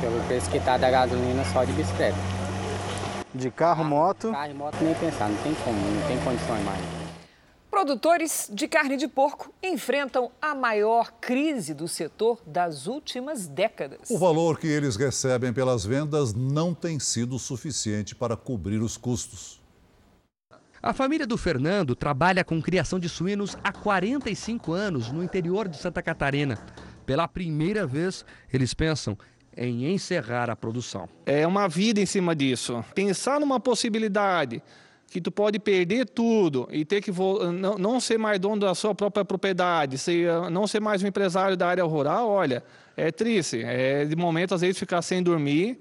Pelo 0.00 0.18
preço 0.24 0.50
que 0.50 0.56
está 0.56 0.78
da 0.78 0.90
gasolina, 0.90 1.44
só 1.52 1.64
de 1.64 1.72
bicicleta. 1.72 2.16
De 3.34 3.50
carro, 3.50 3.84
moto? 3.84 4.30
Carro 4.30 4.50
e 4.50 4.54
moto 4.54 4.76
nem 4.80 4.94
pensar, 4.94 5.28
não 5.28 5.36
tem 5.42 5.54
como, 5.64 5.78
não 5.78 6.06
tem 6.06 6.18
condições 6.20 6.64
mais. 6.64 7.01
Produtores 7.72 8.50
de 8.52 8.68
carne 8.68 8.98
de 8.98 9.08
porco 9.08 9.50
enfrentam 9.62 10.30
a 10.42 10.54
maior 10.54 11.10
crise 11.18 11.72
do 11.72 11.88
setor 11.88 12.38
das 12.46 12.86
últimas 12.86 13.48
décadas. 13.48 14.10
O 14.10 14.18
valor 14.18 14.58
que 14.58 14.66
eles 14.66 14.94
recebem 14.94 15.54
pelas 15.54 15.82
vendas 15.82 16.34
não 16.34 16.74
tem 16.74 17.00
sido 17.00 17.38
suficiente 17.38 18.14
para 18.14 18.36
cobrir 18.36 18.76
os 18.76 18.98
custos. 18.98 19.58
A 20.82 20.92
família 20.92 21.26
do 21.26 21.38
Fernando 21.38 21.96
trabalha 21.96 22.44
com 22.44 22.60
criação 22.60 22.98
de 23.00 23.08
suínos 23.08 23.56
há 23.64 23.72
45 23.72 24.70
anos 24.74 25.10
no 25.10 25.24
interior 25.24 25.66
de 25.66 25.78
Santa 25.78 26.02
Catarina. 26.02 26.58
Pela 27.06 27.26
primeira 27.26 27.86
vez, 27.86 28.22
eles 28.52 28.74
pensam 28.74 29.16
em 29.56 29.90
encerrar 29.90 30.50
a 30.50 30.56
produção. 30.56 31.08
É 31.24 31.46
uma 31.46 31.66
vida 31.68 32.02
em 32.02 32.06
cima 32.06 32.36
disso. 32.36 32.84
Pensar 32.94 33.40
numa 33.40 33.58
possibilidade 33.58 34.62
que 35.12 35.20
tu 35.20 35.30
pode 35.30 35.58
perder 35.58 36.06
tudo 36.06 36.66
e 36.72 36.86
ter 36.86 37.02
que 37.02 37.12
não, 37.12 37.76
não 37.76 38.00
ser 38.00 38.18
mais 38.18 38.40
dono 38.40 38.62
da 38.62 38.74
sua 38.74 38.94
própria 38.94 39.24
propriedade, 39.24 39.98
ser, 39.98 40.50
não 40.50 40.66
ser 40.66 40.80
mais 40.80 41.02
um 41.02 41.06
empresário 41.06 41.54
da 41.54 41.68
área 41.68 41.84
rural, 41.84 42.30
olha, 42.30 42.64
é 42.96 43.12
triste. 43.12 43.62
É 43.62 44.06
de 44.06 44.16
momento 44.16 44.54
às 44.54 44.62
vezes 44.62 44.78
ficar 44.78 45.02
sem 45.02 45.22
dormir 45.22 45.78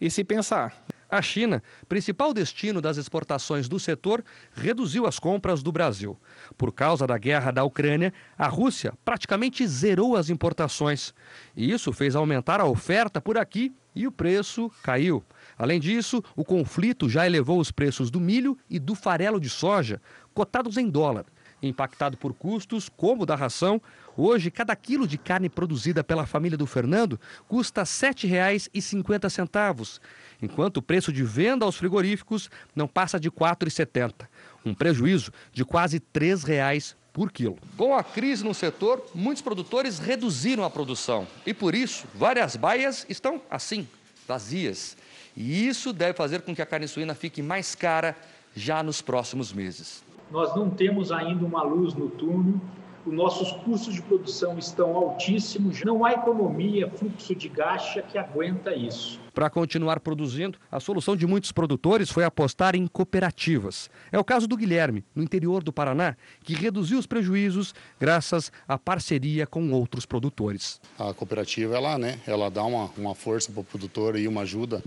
e 0.00 0.10
se 0.10 0.24
pensar. 0.24 0.84
A 1.08 1.22
China, 1.22 1.62
principal 1.88 2.32
destino 2.34 2.80
das 2.80 2.96
exportações 2.96 3.68
do 3.68 3.78
setor, 3.78 4.24
reduziu 4.52 5.06
as 5.06 5.18
compras 5.18 5.62
do 5.62 5.70
Brasil. 5.70 6.18
Por 6.58 6.72
causa 6.72 7.06
da 7.06 7.18
guerra 7.18 7.52
da 7.52 7.62
Ucrânia, 7.62 8.12
a 8.36 8.48
Rússia 8.48 8.94
praticamente 9.04 9.64
zerou 9.66 10.16
as 10.16 10.28
importações. 10.28 11.14
E 11.54 11.70
isso 11.70 11.92
fez 11.92 12.16
aumentar 12.16 12.60
a 12.60 12.64
oferta 12.64 13.20
por 13.20 13.38
aqui 13.38 13.72
e 13.94 14.06
o 14.06 14.12
preço 14.12 14.70
caiu. 14.82 15.22
Além 15.62 15.78
disso, 15.78 16.24
o 16.34 16.44
conflito 16.44 17.08
já 17.08 17.24
elevou 17.24 17.60
os 17.60 17.70
preços 17.70 18.10
do 18.10 18.18
milho 18.18 18.58
e 18.68 18.80
do 18.80 18.96
farelo 18.96 19.38
de 19.38 19.48
soja, 19.48 20.02
cotados 20.34 20.76
em 20.76 20.90
dólar. 20.90 21.24
Impactado 21.62 22.16
por 22.16 22.34
custos, 22.34 22.88
como 22.88 23.24
da 23.24 23.36
ração, 23.36 23.80
hoje 24.16 24.50
cada 24.50 24.74
quilo 24.74 25.06
de 25.06 25.16
carne 25.16 25.48
produzida 25.48 26.02
pela 26.02 26.26
família 26.26 26.58
do 26.58 26.66
Fernando 26.66 27.16
custa 27.46 27.82
R$ 27.82 27.86
7,50 27.86 30.00
enquanto 30.42 30.78
o 30.78 30.82
preço 30.82 31.12
de 31.12 31.22
venda 31.22 31.64
aos 31.64 31.76
frigoríficos 31.76 32.50
não 32.74 32.88
passa 32.88 33.20
de 33.20 33.28
R$ 33.28 33.34
4,70, 33.36 34.26
um 34.64 34.74
prejuízo 34.74 35.30
de 35.52 35.64
quase 35.64 35.98
R$ 35.98 36.02
3,00 36.12 36.96
por 37.12 37.30
quilo. 37.30 37.56
Com 37.76 37.94
a 37.94 38.02
crise 38.02 38.42
no 38.42 38.52
setor, 38.52 39.08
muitos 39.14 39.44
produtores 39.44 40.00
reduziram 40.00 40.64
a 40.64 40.70
produção 40.70 41.24
e 41.46 41.54
por 41.54 41.72
isso 41.72 42.04
várias 42.16 42.56
baias 42.56 43.06
estão 43.08 43.40
assim, 43.48 43.86
vazias. 44.26 44.96
E 45.36 45.66
isso 45.66 45.92
deve 45.92 46.14
fazer 46.14 46.42
com 46.42 46.54
que 46.54 46.62
a 46.62 46.66
carne 46.66 46.86
suína 46.86 47.14
fique 47.14 47.42
mais 47.42 47.74
cara 47.74 48.16
já 48.54 48.82
nos 48.82 49.00
próximos 49.00 49.52
meses. 49.52 50.04
Nós 50.30 50.54
não 50.54 50.70
temos 50.70 51.12
ainda 51.12 51.44
uma 51.44 51.62
luz 51.62 51.94
no 51.94 52.08
túnel 52.08 52.60
os 53.04 53.12
nossos 53.12 53.50
custos 53.64 53.94
de 53.94 54.02
produção 54.02 54.56
estão 54.56 54.94
altíssimos, 54.94 55.82
não 55.82 56.04
há 56.04 56.12
economia, 56.12 56.88
fluxo 56.88 57.34
de 57.34 57.48
caixa 57.48 58.00
que 58.00 58.16
aguenta 58.16 58.74
isso. 58.76 59.20
Para 59.34 59.50
continuar 59.50 59.98
produzindo, 59.98 60.56
a 60.70 60.78
solução 60.78 61.16
de 61.16 61.26
muitos 61.26 61.50
produtores 61.50 62.10
foi 62.10 62.22
apostar 62.22 62.76
em 62.76 62.86
cooperativas. 62.86 63.90
É 64.12 64.18
o 64.18 64.24
caso 64.24 64.46
do 64.46 64.56
Guilherme, 64.56 65.04
no 65.16 65.22
interior 65.22 65.64
do 65.64 65.72
Paraná, 65.72 66.16
que 66.44 66.54
reduziu 66.54 66.96
os 66.96 67.06
prejuízos 67.06 67.74
graças 67.98 68.52
à 68.68 68.78
parceria 68.78 69.48
com 69.48 69.72
outros 69.72 70.06
produtores. 70.06 70.80
A 70.96 71.12
cooperativa 71.12 71.74
ela, 71.74 71.98
né, 71.98 72.20
ela 72.24 72.48
dá 72.50 72.62
uma, 72.62 72.88
uma 72.96 73.16
força 73.16 73.50
para 73.50 73.62
o 73.62 73.64
produtor 73.64 74.16
e 74.16 74.28
uma 74.28 74.42
ajuda 74.42 74.80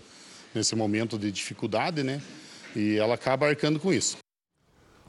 nesse 0.55 0.75
momento 0.75 1.19
de 1.19 1.31
dificuldade, 1.31 2.03
né? 2.03 2.21
E 2.75 2.97
ela 2.97 3.15
acaba 3.15 3.47
arcando 3.47 3.79
com 3.79 3.93
isso. 3.93 4.17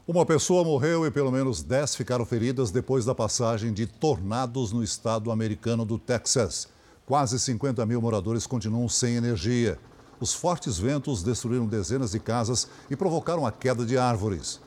Uma 0.07 0.25
pessoa 0.25 0.63
morreu 0.63 1.05
e 1.05 1.11
pelo 1.11 1.31
menos 1.31 1.61
10 1.61 1.95
ficaram 1.95 2.25
feridas 2.25 2.71
depois 2.71 3.03
da 3.03 3.13
passagem 3.13 3.73
de 3.73 3.85
tornados 3.85 4.71
no 4.71 4.81
estado 4.81 5.31
americano 5.31 5.83
do 5.83 5.99
Texas. 5.99 6.69
Quase 7.05 7.37
50 7.39 7.85
mil 7.85 8.01
moradores 8.01 8.47
continuam 8.47 8.87
sem 8.87 9.15
energia. 9.15 9.77
Os 10.19 10.33
fortes 10.33 10.79
ventos 10.79 11.23
destruíram 11.23 11.67
dezenas 11.67 12.11
de 12.11 12.19
casas 12.19 12.67
e 12.89 12.95
provocaram 12.95 13.45
a 13.45 13.51
queda 13.51 13.85
de 13.85 13.97
árvores. 13.97 14.61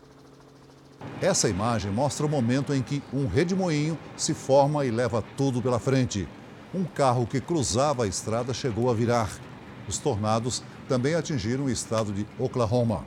Essa 1.20 1.48
imagem 1.48 1.90
mostra 1.90 2.26
o 2.26 2.28
momento 2.28 2.74
em 2.74 2.82
que 2.82 3.02
um 3.12 3.26
redemoinho 3.26 3.98
se 4.16 4.34
forma 4.34 4.84
e 4.84 4.90
leva 4.90 5.24
tudo 5.36 5.62
pela 5.62 5.78
frente. 5.78 6.28
Um 6.74 6.84
carro 6.84 7.26
que 7.26 7.40
cruzava 7.40 8.04
a 8.04 8.06
estrada 8.06 8.52
chegou 8.52 8.90
a 8.90 8.94
virar. 8.94 9.30
Os 9.88 9.98
tornados 9.98 10.62
também 10.90 11.14
atingiram 11.14 11.66
o 11.66 11.70
estado 11.70 12.12
de 12.12 12.26
Oklahoma. 12.36 13.06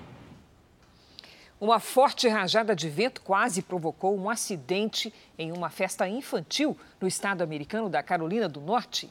Uma 1.60 1.82
forte 1.82 2.30
rajada 2.30 2.74
de 2.74 2.89
vento 2.89 3.22
quase 3.22 3.62
provocou 3.62 4.17
um 4.17 4.30
acidente 4.30 5.13
em 5.38 5.52
uma 5.52 5.69
festa 5.69 6.08
infantil 6.08 6.78
no 7.02 7.10
estado 7.10 7.41
americano 7.41 7.89
da 7.89 8.02
Carolina 8.02 8.48
do 8.48 8.62
Norte. 8.62 9.10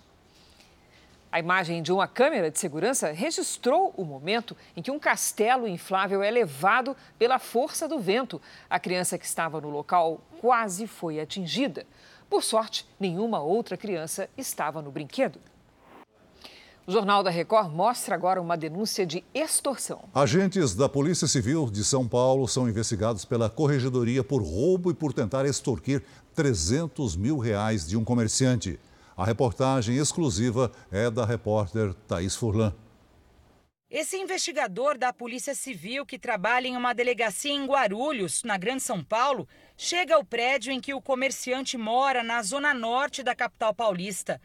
A 1.30 1.38
imagem 1.38 1.82
de 1.82 1.92
uma 1.92 2.08
câmera 2.08 2.50
de 2.50 2.58
segurança 2.58 3.12
registrou 3.12 3.92
o 3.94 4.06
momento 4.06 4.56
em 4.74 4.80
que 4.80 4.90
um 4.90 4.98
castelo 4.98 5.68
inflável 5.68 6.22
é 6.22 6.30
levado 6.30 6.96
pela 7.18 7.38
força 7.38 7.87
do 7.87 7.98
vento. 7.98 8.40
A 8.70 8.80
criança 8.80 9.18
que 9.18 9.26
estava 9.26 9.61
no 9.61 9.68
local 9.68 10.22
quase 10.40 10.87
foi 10.87 11.20
atingida. 11.20 11.87
Por 12.30 12.42
sorte, 12.42 12.87
nenhuma 12.98 13.42
outra 13.42 13.76
criança 13.76 14.30
estava 14.35 14.80
no 14.80 14.90
brinquedo. 14.90 15.38
O 16.84 16.90
Jornal 16.90 17.22
da 17.22 17.30
Record 17.30 17.70
mostra 17.70 18.12
agora 18.12 18.42
uma 18.42 18.56
denúncia 18.56 19.06
de 19.06 19.22
extorsão. 19.32 20.02
Agentes 20.12 20.74
da 20.74 20.88
Polícia 20.88 21.28
Civil 21.28 21.70
de 21.70 21.84
São 21.84 22.08
Paulo 22.08 22.48
são 22.48 22.68
investigados 22.68 23.24
pela 23.24 23.48
Corregedoria 23.48 24.24
por 24.24 24.42
roubo 24.42 24.90
e 24.90 24.94
por 24.94 25.12
tentar 25.12 25.46
extorquir 25.46 26.02
300 26.34 27.14
mil 27.14 27.38
reais 27.38 27.86
de 27.86 27.96
um 27.96 28.02
comerciante. 28.02 28.80
A 29.16 29.24
reportagem 29.24 29.96
exclusiva 29.96 30.72
é 30.90 31.08
da 31.08 31.24
repórter 31.24 31.94
Thaís 32.08 32.34
Furlan. 32.34 32.74
Esse 33.88 34.16
investigador 34.16 34.98
da 34.98 35.12
Polícia 35.12 35.54
Civil 35.54 36.04
que 36.04 36.18
trabalha 36.18 36.66
em 36.66 36.76
uma 36.76 36.94
delegacia 36.94 37.52
em 37.52 37.64
Guarulhos, 37.64 38.42
na 38.42 38.56
Grande 38.56 38.82
São 38.82 39.04
Paulo, 39.04 39.46
chega 39.76 40.16
ao 40.16 40.24
prédio 40.24 40.72
em 40.72 40.80
que 40.80 40.94
o 40.94 41.00
comerciante 41.00 41.78
mora 41.78 42.24
na 42.24 42.42
zona 42.42 42.74
norte 42.74 43.22
da 43.22 43.36
capital 43.36 43.72
paulista. 43.72 44.40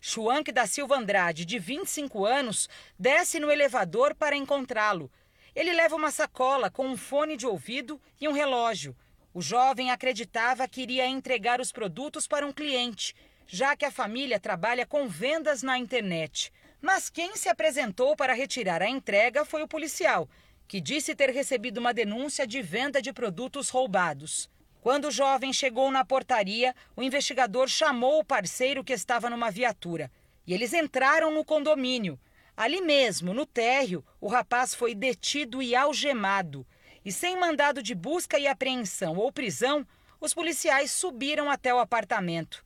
Chuanque 0.00 0.50
da 0.50 0.66
Silva 0.66 0.96
Andrade, 0.96 1.44
de 1.44 1.58
25 1.58 2.24
anos, 2.24 2.68
desce 2.98 3.38
no 3.38 3.50
elevador 3.50 4.14
para 4.14 4.34
encontrá-lo. 4.34 5.10
Ele 5.54 5.72
leva 5.72 5.94
uma 5.94 6.10
sacola 6.10 6.70
com 6.70 6.86
um 6.86 6.96
fone 6.96 7.36
de 7.36 7.46
ouvido 7.46 8.00
e 8.18 8.26
um 8.26 8.32
relógio. 8.32 8.96
O 9.34 9.42
jovem 9.42 9.90
acreditava 9.90 10.66
que 10.66 10.80
iria 10.80 11.06
entregar 11.06 11.60
os 11.60 11.70
produtos 11.70 12.26
para 12.26 12.46
um 12.46 12.52
cliente, 12.52 13.14
já 13.46 13.76
que 13.76 13.84
a 13.84 13.90
família 13.90 14.40
trabalha 14.40 14.86
com 14.86 15.06
vendas 15.06 15.62
na 15.62 15.78
internet. 15.78 16.50
Mas 16.80 17.10
quem 17.10 17.36
se 17.36 17.48
apresentou 17.48 18.16
para 18.16 18.32
retirar 18.32 18.80
a 18.80 18.88
entrega 18.88 19.44
foi 19.44 19.62
o 19.62 19.68
policial, 19.68 20.28
que 20.66 20.80
disse 20.80 21.14
ter 21.14 21.30
recebido 21.30 21.78
uma 21.78 21.92
denúncia 21.92 22.46
de 22.46 22.62
venda 22.62 23.02
de 23.02 23.12
produtos 23.12 23.68
roubados. 23.68 24.48
Quando 24.80 25.08
o 25.08 25.10
jovem 25.10 25.52
chegou 25.52 25.90
na 25.90 26.04
portaria, 26.04 26.74
o 26.96 27.02
investigador 27.02 27.68
chamou 27.68 28.20
o 28.20 28.24
parceiro 28.24 28.82
que 28.82 28.92
estava 28.92 29.28
numa 29.28 29.50
viatura 29.50 30.10
e 30.50 30.54
eles 30.54 30.72
entraram 30.72 31.32
no 31.32 31.44
condomínio. 31.44 32.18
Ali 32.56 32.80
mesmo, 32.80 33.32
no 33.32 33.46
térreo, 33.46 34.04
o 34.20 34.26
rapaz 34.26 34.74
foi 34.74 34.96
detido 34.96 35.62
e 35.62 35.76
algemado. 35.76 36.66
E 37.04 37.12
sem 37.12 37.38
mandado 37.38 37.80
de 37.80 37.94
busca 37.94 38.36
e 38.36 38.48
apreensão 38.48 39.16
ou 39.16 39.30
prisão, 39.30 39.86
os 40.20 40.34
policiais 40.34 40.90
subiram 40.90 41.48
até 41.48 41.72
o 41.72 41.78
apartamento. 41.78 42.64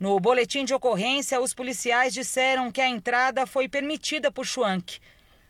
No 0.00 0.18
boletim 0.18 0.64
de 0.64 0.72
ocorrência, 0.72 1.38
os 1.38 1.52
policiais 1.52 2.14
disseram 2.14 2.72
que 2.72 2.80
a 2.80 2.88
entrada 2.88 3.46
foi 3.46 3.68
permitida 3.68 4.32
por 4.32 4.46
Schwank. 4.46 4.98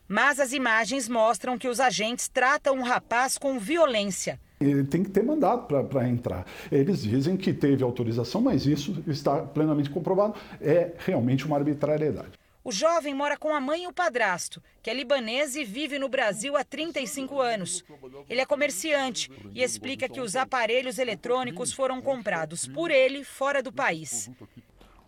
Mas 0.09 0.41
as 0.41 0.53
imagens 0.53 1.09
mostram 1.09 1.57
que 1.57 1.69
os 1.69 1.79
agentes 1.79 2.29
tratam 2.29 2.81
o 2.81 2.83
rapaz 2.83 3.39
com 3.39 3.59
violência. 3.59 4.41
Ele 4.61 4.85
tem 4.85 5.05
que 5.05 5.11
ter 5.11 5.23
mandado 5.23 5.67
para 5.67 6.09
entrar. 6.09 6.45
Eles 6.71 7.03
dizem 7.03 7.37
que 7.37 7.53
teve 7.53 7.85
autorização, 7.85 8.41
mas 8.41 8.67
isso 8.67 9.03
está 9.07 9.43
plenamente 9.43 9.89
comprovado. 9.89 10.35
É 10.61 10.93
realmente 10.99 11.47
uma 11.47 11.57
arbitrariedade. 11.57 12.33
O 12.65 12.73
jovem 12.73 13.15
mora 13.15 13.37
com 13.37 13.55
a 13.55 13.61
mãe 13.61 13.85
e 13.85 13.87
o 13.87 13.93
padrasto, 13.95 14.63
que 14.83 14.91
é 14.91 14.95
libanês 14.95 15.57
e 15.57 15.65
vive 15.65 15.99
no 15.99 16.09
Brasil 16.09 16.55
há 16.57 16.63
35 16.63 17.41
anos. 17.41 17.83
Ele 18.29 18.41
é 18.41 18.45
comerciante 18.45 19.31
e 19.55 19.63
explica 19.63 20.09
que 20.09 20.21
os 20.21 20.37
aparelhos 20.37 20.99
eletrônicos 20.99 21.73
foram 21.73 22.03
comprados 22.03 22.67
por 22.67 22.91
ele 22.91 23.25
fora 23.25 23.63
do 23.63 23.73
país. 23.73 24.31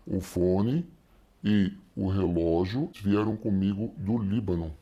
O 0.07 0.19
fone 0.19 0.87
e 1.43 1.71
o 1.95 2.07
relógio 2.07 2.89
vieram 3.03 3.35
comigo 3.35 3.93
do 3.97 4.17
Líbano. 4.17 4.75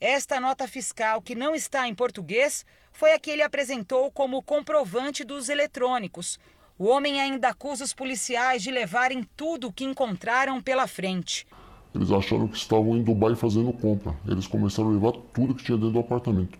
Esta 0.00 0.38
nota 0.38 0.68
fiscal, 0.68 1.20
que 1.20 1.34
não 1.34 1.56
está 1.56 1.88
em 1.88 1.94
português, 1.94 2.64
foi 2.92 3.12
a 3.12 3.18
que 3.18 3.30
ele 3.30 3.42
apresentou 3.42 4.12
como 4.12 4.40
comprovante 4.40 5.24
dos 5.24 5.48
eletrônicos. 5.48 6.38
O 6.78 6.86
homem 6.86 7.20
ainda 7.20 7.48
acusa 7.48 7.82
os 7.82 7.92
policiais 7.92 8.62
de 8.62 8.70
levarem 8.70 9.28
tudo 9.36 9.66
o 9.66 9.72
que 9.72 9.84
encontraram 9.84 10.60
pela 10.60 10.86
frente. 10.86 11.44
Eles 11.92 12.12
acharam 12.12 12.46
que 12.46 12.56
estavam 12.56 12.96
em 12.96 13.02
Dubai 13.02 13.34
fazendo 13.34 13.72
compra. 13.72 14.14
Eles 14.28 14.46
começaram 14.46 14.90
a 14.90 14.92
levar 14.92 15.12
tudo 15.34 15.52
que 15.52 15.64
tinha 15.64 15.76
dentro 15.76 15.94
do 15.94 15.98
apartamento. 15.98 16.56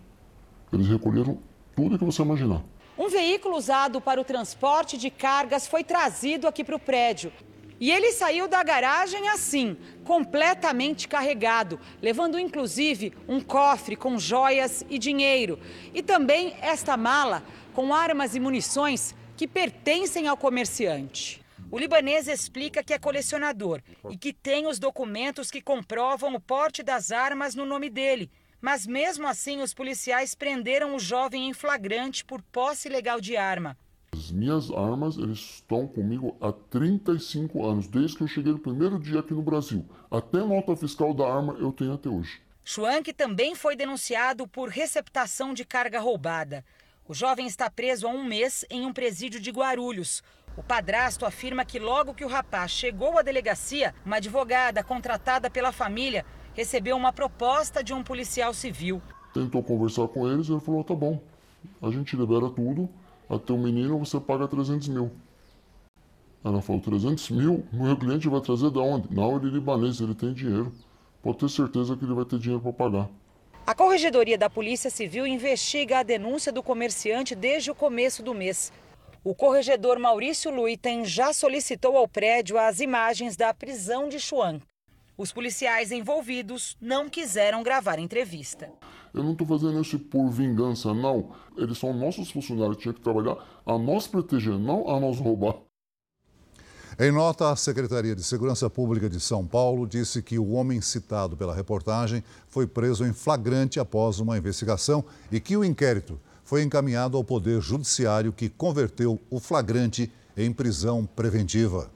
Eles 0.73 0.89
recolheram 0.89 1.39
tudo 1.73 1.97
que 1.97 2.03
você 2.03 2.21
imaginar. 2.21 2.61
Um 2.97 3.07
veículo 3.07 3.55
usado 3.55 4.01
para 4.01 4.19
o 4.19 4.25
transporte 4.25 4.97
de 4.97 5.09
cargas 5.09 5.65
foi 5.65 5.85
trazido 5.85 6.45
aqui 6.45 6.61
para 6.61 6.75
o 6.75 6.79
prédio. 6.79 7.31
E 7.79 7.89
ele 7.91 8.11
saiu 8.11 8.47
da 8.47 8.61
garagem 8.61 9.29
assim, 9.29 9.77
completamente 10.03 11.07
carregado, 11.07 11.79
levando 12.01 12.37
inclusive 12.37 13.13
um 13.27 13.39
cofre 13.39 13.95
com 13.95 14.19
joias 14.19 14.83
e 14.89 14.97
dinheiro. 14.97 15.57
E 15.93 16.03
também 16.03 16.55
esta 16.61 16.97
mala 16.97 17.43
com 17.73 17.93
armas 17.93 18.35
e 18.35 18.39
munições 18.39 19.15
que 19.37 19.47
pertencem 19.47 20.27
ao 20.27 20.35
comerciante. 20.35 21.41
O 21.71 21.77
libanês 21.77 22.27
explica 22.27 22.83
que 22.83 22.93
é 22.93 22.99
colecionador 22.99 23.81
e 24.09 24.17
que 24.17 24.33
tem 24.33 24.67
os 24.67 24.79
documentos 24.79 25.49
que 25.49 25.61
comprovam 25.61 26.33
o 26.33 26.39
porte 26.39 26.83
das 26.83 27.11
armas 27.11 27.55
no 27.55 27.65
nome 27.65 27.89
dele. 27.89 28.29
Mas 28.59 28.85
mesmo 28.85 29.25
assim, 29.27 29.61
os 29.61 29.73
policiais 29.73 30.35
prenderam 30.35 30.95
o 30.95 30.99
jovem 30.99 31.47
em 31.47 31.53
flagrante 31.53 32.25
por 32.25 32.41
posse 32.41 32.89
ilegal 32.89 33.21
de 33.21 33.37
arma. 33.37 33.77
As 34.11 34.31
minhas 34.31 34.71
armas 34.71 35.17
eles 35.17 35.39
estão 35.39 35.87
comigo 35.87 36.35
há 36.41 36.51
35 36.51 37.65
anos, 37.65 37.87
desde 37.87 38.17
que 38.17 38.23
eu 38.23 38.27
cheguei 38.27 38.51
no 38.51 38.59
primeiro 38.59 38.99
dia 38.99 39.19
aqui 39.19 39.33
no 39.33 39.41
Brasil. 39.41 39.85
Até 40.09 40.39
nota 40.39 40.75
fiscal 40.75 41.13
da 41.13 41.27
arma 41.27 41.55
eu 41.59 41.71
tenho 41.71 41.93
até 41.93 42.09
hoje. 42.09 42.41
Schwank 42.65 43.13
também 43.13 43.55
foi 43.55 43.75
denunciado 43.75 44.47
por 44.47 44.69
receptação 44.69 45.53
de 45.53 45.63
carga 45.63 45.99
roubada. 45.99 46.65
O 47.07 47.13
jovem 47.13 47.47
está 47.47 47.69
preso 47.69 48.07
há 48.07 48.11
um 48.11 48.23
mês 48.23 48.65
em 48.69 48.85
um 48.85 48.93
presídio 48.93 49.39
de 49.39 49.51
Guarulhos. 49.51 50.21
O 50.57 50.63
padrasto 50.63 51.25
afirma 51.25 51.63
que 51.63 51.79
logo 51.79 52.13
que 52.13 52.25
o 52.25 52.27
rapaz 52.27 52.71
chegou 52.71 53.17
à 53.17 53.21
delegacia, 53.21 53.93
uma 54.05 54.17
advogada 54.17 54.83
contratada 54.83 55.49
pela 55.49 55.71
família 55.71 56.25
recebeu 56.53 56.97
uma 56.97 57.13
proposta 57.13 57.83
de 57.83 57.93
um 57.93 58.03
policial 58.03 58.53
civil. 58.53 59.01
Tentou 59.33 59.63
conversar 59.63 60.07
com 60.07 60.29
eles 60.29 60.47
e 60.47 60.51
ele 60.51 60.59
falou: 60.59 60.83
tá 60.83 60.93
bom, 60.93 61.21
a 61.81 61.89
gente 61.89 62.15
libera 62.15 62.49
tudo 62.49 62.89
até 63.29 63.53
o 63.53 63.57
menino 63.57 63.99
você 63.99 64.19
paga 64.19 64.47
300 64.47 64.87
mil. 64.87 65.11
Ela 66.43 66.61
falou, 66.61 66.81
300 66.81 67.29
mil? 67.31 67.65
Meu 67.71 67.97
cliente 67.97 68.27
vai 68.27 68.41
trazer 68.41 68.71
de 68.71 68.79
onde? 68.79 69.13
Não, 69.13 69.35
ele 69.35 69.47
é 69.47 69.51
libanês, 69.51 69.99
ele 69.99 70.15
tem 70.15 70.33
dinheiro. 70.33 70.73
Pode 71.21 71.37
ter 71.37 71.49
certeza 71.49 71.95
que 71.95 72.05
ele 72.05 72.13
vai 72.13 72.25
ter 72.25 72.39
dinheiro 72.39 72.61
para 72.61 72.73
pagar. 72.73 73.09
A 73.67 73.75
Corregedoria 73.75 74.37
da 74.37 74.49
Polícia 74.49 74.89
Civil 74.89 75.27
investiga 75.27 75.99
a 75.99 76.03
denúncia 76.03 76.51
do 76.51 76.63
comerciante 76.63 77.35
desde 77.35 77.69
o 77.69 77.75
começo 77.75 78.23
do 78.23 78.33
mês. 78.33 78.71
O 79.23 79.35
corregedor 79.35 79.99
Maurício 79.99 80.49
Luiten 80.49 81.03
já 81.03 81.33
solicitou 81.33 81.97
ao 81.97 82.07
prédio 82.07 82.57
as 82.57 82.79
imagens 82.79 83.35
da 83.35 83.53
prisão 83.53 84.07
de 84.07 84.17
Chuan. 84.17 84.61
Os 85.17 85.33
policiais 85.33 85.91
envolvidos 85.91 86.77
não 86.79 87.09
quiseram 87.09 87.61
gravar 87.61 87.99
entrevista. 87.99 88.71
Eu 89.13 89.23
não 89.23 89.31
estou 89.31 89.47
fazendo 89.47 89.81
isso 89.81 89.97
por 89.97 90.29
vingança, 90.29 90.93
não. 90.93 91.31
Eles 91.57 91.77
são 91.77 91.93
nossos 91.93 92.31
funcionários, 92.31 92.77
tinha 92.77 92.93
que 92.93 93.01
trabalhar 93.01 93.37
a 93.65 93.77
nós 93.77 94.07
proteger, 94.07 94.57
não 94.57 94.87
a 94.89 94.99
nós 94.99 95.19
roubar. 95.19 95.55
Em 97.01 97.13
nota, 97.13 97.49
a 97.49 97.55
Secretaria 97.55 98.13
de 98.13 98.21
Segurança 98.21 98.69
Pública 98.69 99.09
de 99.09 99.21
São 99.21 99.47
Paulo 99.47 99.87
disse 99.87 100.21
que 100.21 100.37
o 100.37 100.49
homem 100.49 100.81
citado 100.81 101.37
pela 101.37 101.55
reportagem 101.55 102.21
foi 102.49 102.67
preso 102.67 103.05
em 103.05 103.13
flagrante 103.13 103.79
após 103.79 104.19
uma 104.19 104.37
investigação 104.37 105.05
e 105.31 105.39
que 105.39 105.55
o 105.55 105.63
inquérito 105.63 106.19
foi 106.43 106.61
encaminhado 106.61 107.15
ao 107.15 107.23
Poder 107.23 107.61
Judiciário, 107.61 108.33
que 108.33 108.49
converteu 108.49 109.17
o 109.29 109.39
flagrante 109.39 110.11
em 110.35 110.51
prisão 110.51 111.05
preventiva. 111.05 111.89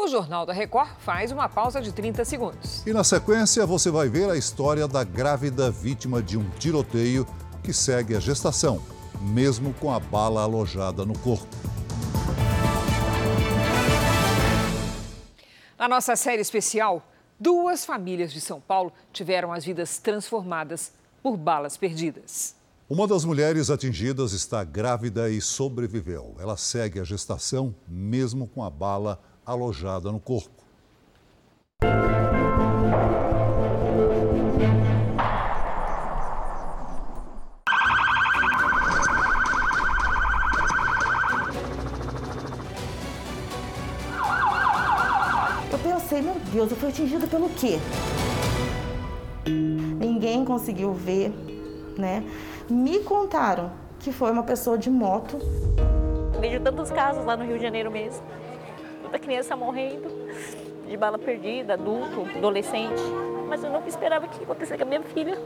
O 0.00 0.06
Jornal 0.06 0.46
da 0.46 0.52
Record 0.52 0.90
faz 1.00 1.32
uma 1.32 1.48
pausa 1.48 1.80
de 1.82 1.90
30 1.90 2.24
segundos. 2.24 2.86
E 2.86 2.92
na 2.92 3.02
sequência 3.02 3.66
você 3.66 3.90
vai 3.90 4.08
ver 4.08 4.30
a 4.30 4.36
história 4.36 4.86
da 4.86 5.02
grávida 5.02 5.72
vítima 5.72 6.22
de 6.22 6.38
um 6.38 6.48
tiroteio 6.50 7.26
que 7.64 7.72
segue 7.72 8.14
a 8.14 8.20
gestação, 8.20 8.80
mesmo 9.20 9.74
com 9.74 9.92
a 9.92 9.98
bala 9.98 10.44
alojada 10.44 11.04
no 11.04 11.18
corpo. 11.18 11.48
Na 15.76 15.88
nossa 15.88 16.14
série 16.14 16.42
especial, 16.42 17.02
duas 17.38 17.84
famílias 17.84 18.32
de 18.32 18.40
São 18.40 18.60
Paulo 18.60 18.92
tiveram 19.12 19.52
as 19.52 19.64
vidas 19.64 19.98
transformadas 19.98 20.92
por 21.20 21.36
balas 21.36 21.76
perdidas. 21.76 22.54
Uma 22.88 23.08
das 23.08 23.24
mulheres 23.24 23.68
atingidas 23.68 24.32
está 24.32 24.62
grávida 24.62 25.28
e 25.28 25.40
sobreviveu. 25.40 26.36
Ela 26.38 26.56
segue 26.56 27.00
a 27.00 27.04
gestação 27.04 27.74
mesmo 27.88 28.46
com 28.46 28.62
a 28.62 28.70
bala 28.70 29.10
alojada 29.10 29.37
no 29.56 30.20
corpo. 30.20 30.50
Eu 45.72 45.78
pensei, 45.78 46.20
meu 46.20 46.34
Deus, 46.52 46.70
eu 46.70 46.76
fui 46.76 46.90
atingida 46.90 47.26
pelo 47.26 47.48
quê? 47.48 47.78
Ninguém 49.98 50.44
conseguiu 50.44 50.92
ver, 50.92 51.30
né? 51.96 52.22
Me 52.68 52.98
contaram 52.98 53.70
que 53.98 54.12
foi 54.12 54.30
uma 54.30 54.42
pessoa 54.42 54.76
de 54.76 54.90
moto. 54.90 55.38
Vejo 56.38 56.60
tantos 56.60 56.90
casos 56.90 57.24
lá 57.24 57.34
no 57.34 57.46
Rio 57.46 57.56
de 57.56 57.62
Janeiro 57.62 57.90
mesmo. 57.90 58.22
Tanta 59.10 59.20
criança 59.20 59.56
morrendo 59.56 60.06
de 60.86 60.94
bala 60.94 61.18
perdida, 61.18 61.72
adulto, 61.72 62.28
adolescente. 62.36 63.00
Mas 63.48 63.64
eu 63.64 63.70
nunca 63.70 63.88
esperava 63.88 64.28
que 64.28 64.44
acontecesse 64.44 64.76
com 64.76 64.84
a 64.84 64.86
minha 64.86 65.02
filha. 65.02 65.38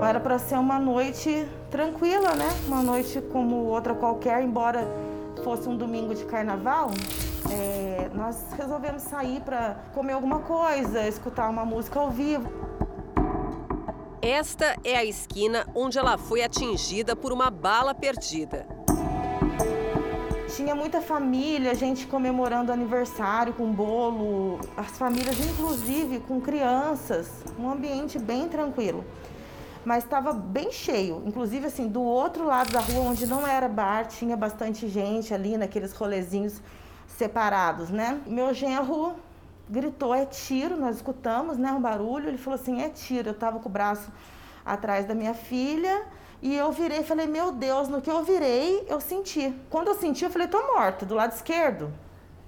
Era 0.00 0.20
para 0.20 0.38
ser 0.38 0.54
uma 0.56 0.78
noite 0.78 1.48
tranquila, 1.72 2.36
né? 2.36 2.48
Uma 2.68 2.84
noite 2.84 3.20
como 3.32 3.66
outra 3.66 3.94
qualquer, 3.94 4.44
embora 4.44 4.86
fosse 5.42 5.68
um 5.68 5.76
domingo 5.76 6.14
de 6.14 6.24
carnaval. 6.24 6.92
Nós 8.14 8.36
resolvemos 8.56 9.02
sair 9.02 9.40
para 9.40 9.76
comer 9.94 10.14
alguma 10.14 10.40
coisa, 10.40 11.06
escutar 11.06 11.48
uma 11.48 11.64
música 11.64 12.00
ao 12.00 12.10
vivo. 12.10 12.50
Esta 14.20 14.76
é 14.84 14.96
a 14.96 15.04
esquina 15.04 15.66
onde 15.74 15.98
ela 15.98 16.18
foi 16.18 16.42
atingida 16.42 17.14
por 17.14 17.32
uma 17.32 17.50
bala 17.50 17.94
perdida. 17.94 18.66
Tinha 20.56 20.74
muita 20.74 21.00
família, 21.00 21.74
gente 21.74 22.06
comemorando 22.06 22.72
aniversário 22.72 23.54
com 23.54 23.72
bolo, 23.72 24.60
as 24.76 24.98
famílias 24.98 25.38
inclusive 25.38 26.18
com 26.20 26.40
crianças, 26.40 27.30
um 27.58 27.70
ambiente 27.70 28.18
bem 28.18 28.48
tranquilo. 28.48 29.04
Mas 29.84 30.04
estava 30.04 30.32
bem 30.32 30.70
cheio, 30.72 31.22
inclusive 31.24 31.66
assim, 31.66 31.88
do 31.88 32.02
outro 32.02 32.44
lado 32.44 32.72
da 32.72 32.80
rua 32.80 33.10
onde 33.10 33.24
não 33.24 33.46
era 33.46 33.68
bar, 33.68 34.06
tinha 34.08 34.36
bastante 34.36 34.88
gente 34.88 35.32
ali 35.32 35.56
naqueles 35.56 35.92
rolezinhos 35.92 36.60
separados, 37.16 37.90
né? 37.90 38.20
Meu 38.26 38.54
genro 38.54 39.16
gritou 39.68 40.14
é 40.14 40.26
tiro, 40.26 40.76
nós 40.76 40.96
escutamos, 40.96 41.56
né, 41.56 41.70
um 41.72 41.80
barulho, 41.80 42.28
ele 42.28 42.38
falou 42.38 42.58
assim, 42.58 42.82
é 42.82 42.88
tiro. 42.88 43.28
Eu 43.28 43.32
estava 43.32 43.60
com 43.60 43.68
o 43.68 43.72
braço 43.72 44.10
atrás 44.64 45.06
da 45.06 45.14
minha 45.14 45.34
filha 45.34 46.04
e 46.42 46.54
eu 46.56 46.72
virei 46.72 47.04
falei, 47.04 47.26
meu 47.26 47.52
Deus, 47.52 47.88
no 47.88 48.00
que 48.00 48.10
eu 48.10 48.24
virei, 48.24 48.84
eu 48.88 49.00
senti. 49.00 49.54
Quando 49.68 49.88
eu 49.88 49.94
senti, 49.94 50.24
eu 50.24 50.30
falei, 50.30 50.48
tô 50.48 50.60
morta, 50.74 51.06
do 51.06 51.14
lado 51.14 51.32
esquerdo, 51.32 51.92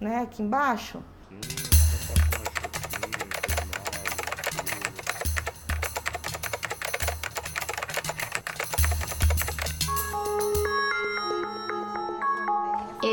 né, 0.01 0.23
aqui 0.23 0.43
embaixo. 0.43 1.03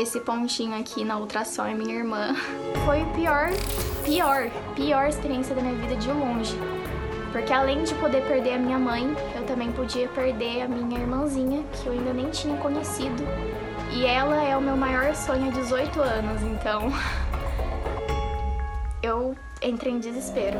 Esse 0.00 0.18
pontinho 0.18 0.74
aqui 0.80 1.04
na 1.04 1.18
ultrassom 1.18 1.66
é 1.66 1.74
minha 1.74 1.94
irmã. 1.94 2.34
Foi 2.86 3.02
o 3.02 3.06
pior, 3.12 3.50
pior, 4.02 4.50
pior 4.74 5.06
experiência 5.06 5.54
da 5.54 5.60
minha 5.60 5.74
vida 5.74 5.94
de 5.94 6.10
longe. 6.10 6.56
Porque 7.30 7.52
além 7.52 7.84
de 7.84 7.94
poder 7.96 8.26
perder 8.26 8.54
a 8.54 8.58
minha 8.58 8.78
mãe, 8.78 9.14
eu 9.36 9.44
também 9.44 9.70
podia 9.70 10.08
perder 10.08 10.62
a 10.62 10.68
minha 10.68 10.98
irmãzinha, 10.98 11.62
que 11.64 11.86
eu 11.86 11.92
ainda 11.92 12.14
nem 12.14 12.30
tinha 12.30 12.56
conhecido. 12.56 13.22
E 13.92 14.06
ela 14.06 14.42
é 14.42 14.56
o 14.56 14.62
meu 14.62 14.74
maior 14.74 15.14
sonho 15.14 15.48
há 15.48 15.50
18 15.50 16.00
anos, 16.00 16.42
então 16.44 16.90
eu 19.04 19.36
entrei 19.60 19.92
em 19.92 19.98
desespero. 19.98 20.56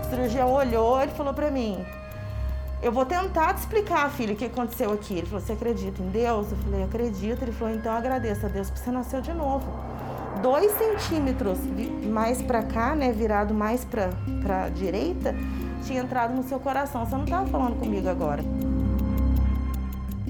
O 0.00 0.08
cirurgião 0.08 0.50
olhou 0.50 0.98
e 1.02 1.08
falou 1.08 1.34
pra 1.34 1.50
mim: 1.50 1.84
Eu 2.80 2.92
vou 2.92 3.04
tentar 3.04 3.54
te 3.54 3.58
explicar, 3.58 4.08
filho, 4.10 4.34
o 4.34 4.36
que 4.36 4.44
aconteceu 4.44 4.92
aqui. 4.92 5.14
Ele 5.14 5.26
falou: 5.26 5.40
Você 5.40 5.52
acredita 5.52 6.00
em 6.00 6.08
Deus? 6.10 6.52
Eu 6.52 6.56
falei: 6.58 6.84
Acredito. 6.84 7.42
Ele 7.42 7.52
falou: 7.52 7.74
Então 7.74 7.92
agradeça 7.92 8.46
a 8.46 8.48
Deus 8.48 8.70
porque 8.70 8.84
você 8.84 8.90
nasceu 8.90 9.20
de 9.20 9.32
novo. 9.32 9.66
Dois 10.40 10.70
centímetros 10.72 11.58
mais 12.04 12.40
pra 12.40 12.62
cá, 12.62 12.94
né, 12.94 13.10
virado 13.10 13.52
mais 13.52 13.84
pra, 13.84 14.10
pra 14.40 14.68
direita, 14.68 15.34
tinha 15.84 16.00
entrado 16.00 16.32
no 16.32 16.44
seu 16.44 16.60
coração. 16.60 17.04
Você 17.04 17.16
não 17.16 17.24
tava 17.24 17.46
falando 17.48 17.76
comigo 17.80 18.08
agora. 18.08 18.44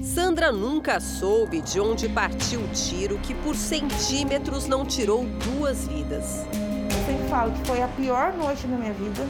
Sandra 0.01 0.51
nunca 0.51 0.99
soube 0.99 1.61
de 1.61 1.79
onde 1.79 2.09
partiu 2.09 2.61
o 2.61 2.67
tiro 2.69 3.19
que 3.19 3.35
por 3.35 3.55
centímetros 3.55 4.65
não 4.67 4.83
tirou 4.83 5.23
duas 5.23 5.87
vidas. 5.87 6.47
Eu 6.51 7.05
sempre 7.05 7.27
falo 7.29 7.51
que 7.51 7.67
foi 7.67 7.83
a 7.83 7.87
pior 7.89 8.33
noite 8.33 8.65
da 8.65 8.75
minha 8.75 8.93
vida, 8.93 9.27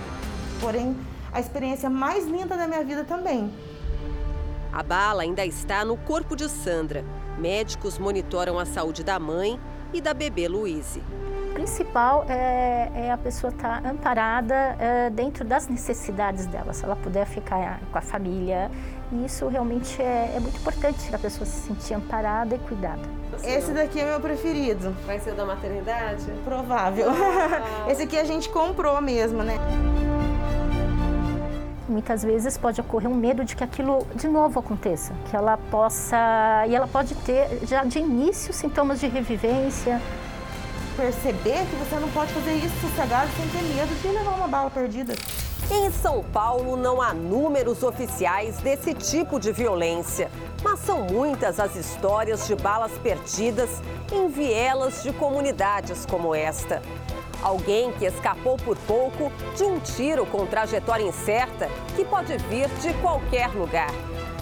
porém 0.61 0.95
a 1.31 1.39
experiência 1.39 1.89
mais 1.89 2.25
linda 2.25 2.55
da 2.55 2.67
minha 2.67 2.83
vida 2.83 3.03
também. 3.03 3.51
A 4.71 4.83
bala 4.83 5.23
ainda 5.23 5.45
está 5.45 5.83
no 5.83 5.97
corpo 5.97 6.35
de 6.35 6.47
Sandra. 6.47 7.03
Médicos 7.37 7.97
monitoram 7.97 8.59
a 8.59 8.65
saúde 8.65 9.03
da 9.03 9.19
mãe 9.19 9.59
e 9.93 9.99
da 9.99 10.13
bebê 10.13 10.47
Luíse. 10.47 11.01
O 11.49 11.53
principal 11.53 12.25
é, 12.29 12.91
é 12.93 13.11
a 13.11 13.17
pessoa 13.17 13.51
estar 13.51 13.83
amparada 13.85 14.55
é, 14.79 15.09
dentro 15.09 15.43
das 15.43 15.67
necessidades 15.67 16.45
dela, 16.45 16.73
se 16.73 16.85
ela 16.85 16.95
puder 16.95 17.25
ficar 17.25 17.81
com 17.91 17.97
a 17.97 18.01
família. 18.01 18.69
E 19.11 19.25
isso 19.25 19.47
realmente 19.47 19.99
é, 20.01 20.33
é 20.35 20.39
muito 20.39 20.57
importante 20.57 21.07
para 21.07 21.17
a 21.17 21.19
pessoa 21.19 21.45
se 21.45 21.67
sentir 21.67 21.95
amparada 21.95 22.55
e 22.55 22.59
cuidada. 22.59 23.01
Esse 23.43 23.71
daqui 23.71 23.99
é 23.99 24.05
meu 24.05 24.19
preferido. 24.19 24.95
Vai 25.07 25.19
ser 25.19 25.31
o 25.31 25.35
da 25.35 25.45
maternidade? 25.45 26.25
Provável. 26.45 27.07
Ah. 27.09 27.89
Esse 27.89 28.03
aqui 28.03 28.17
a 28.17 28.23
gente 28.23 28.49
comprou 28.49 29.01
mesmo, 29.01 29.41
né? 29.41 29.55
Muitas 31.89 32.23
vezes 32.23 32.55
pode 32.55 32.79
ocorrer 32.79 33.09
um 33.09 33.15
medo 33.15 33.43
de 33.43 33.55
que 33.55 33.63
aquilo 33.63 34.05
de 34.13 34.27
novo 34.27 34.59
aconteça, 34.59 35.11
que 35.27 35.35
ela 35.35 35.57
possa 35.71 36.15
e 36.67 36.75
ela 36.75 36.87
pode 36.87 37.15
ter 37.15 37.65
já 37.65 37.83
de 37.83 37.97
início 37.97 38.53
sintomas 38.53 38.99
de 38.99 39.07
revivência. 39.07 39.99
Perceber 40.95 41.65
que 41.65 41.75
você 41.77 41.95
não 41.99 42.07
pode 42.09 42.31
fazer 42.31 42.53
isso 42.53 42.75
sossegado 42.79 43.31
sem 43.35 43.47
ter 43.49 43.63
medo 43.73 44.01
de 44.01 44.07
levar 44.07 44.35
uma 44.35 44.47
bala 44.47 44.69
perdida. 44.69 45.15
Em 45.71 45.89
São 45.91 46.23
Paulo 46.23 46.77
não 46.77 47.01
há 47.01 47.11
números 47.11 47.81
oficiais 47.81 48.57
desse 48.57 48.93
tipo 48.93 49.39
de 49.39 49.51
violência, 49.51 50.29
mas 50.61 50.79
são 50.81 51.01
muitas 51.01 51.59
as 51.59 51.75
histórias 51.75 52.45
de 52.45 52.55
balas 52.55 52.91
perdidas 53.03 53.81
em 54.11 54.27
vielas 54.27 55.01
de 55.01 55.11
comunidades 55.13 56.05
como 56.05 56.35
esta. 56.35 56.83
Alguém 57.41 57.91
que 57.93 58.05
escapou 58.05 58.57
por 58.57 58.77
pouco 58.79 59.31
de 59.55 59.63
um 59.63 59.79
tiro 59.79 60.25
com 60.25 60.45
trajetória 60.45 61.03
incerta 61.03 61.69
que 61.95 62.03
pode 62.03 62.37
vir 62.49 62.67
de 62.81 62.93
qualquer 62.95 63.49
lugar. 63.55 63.91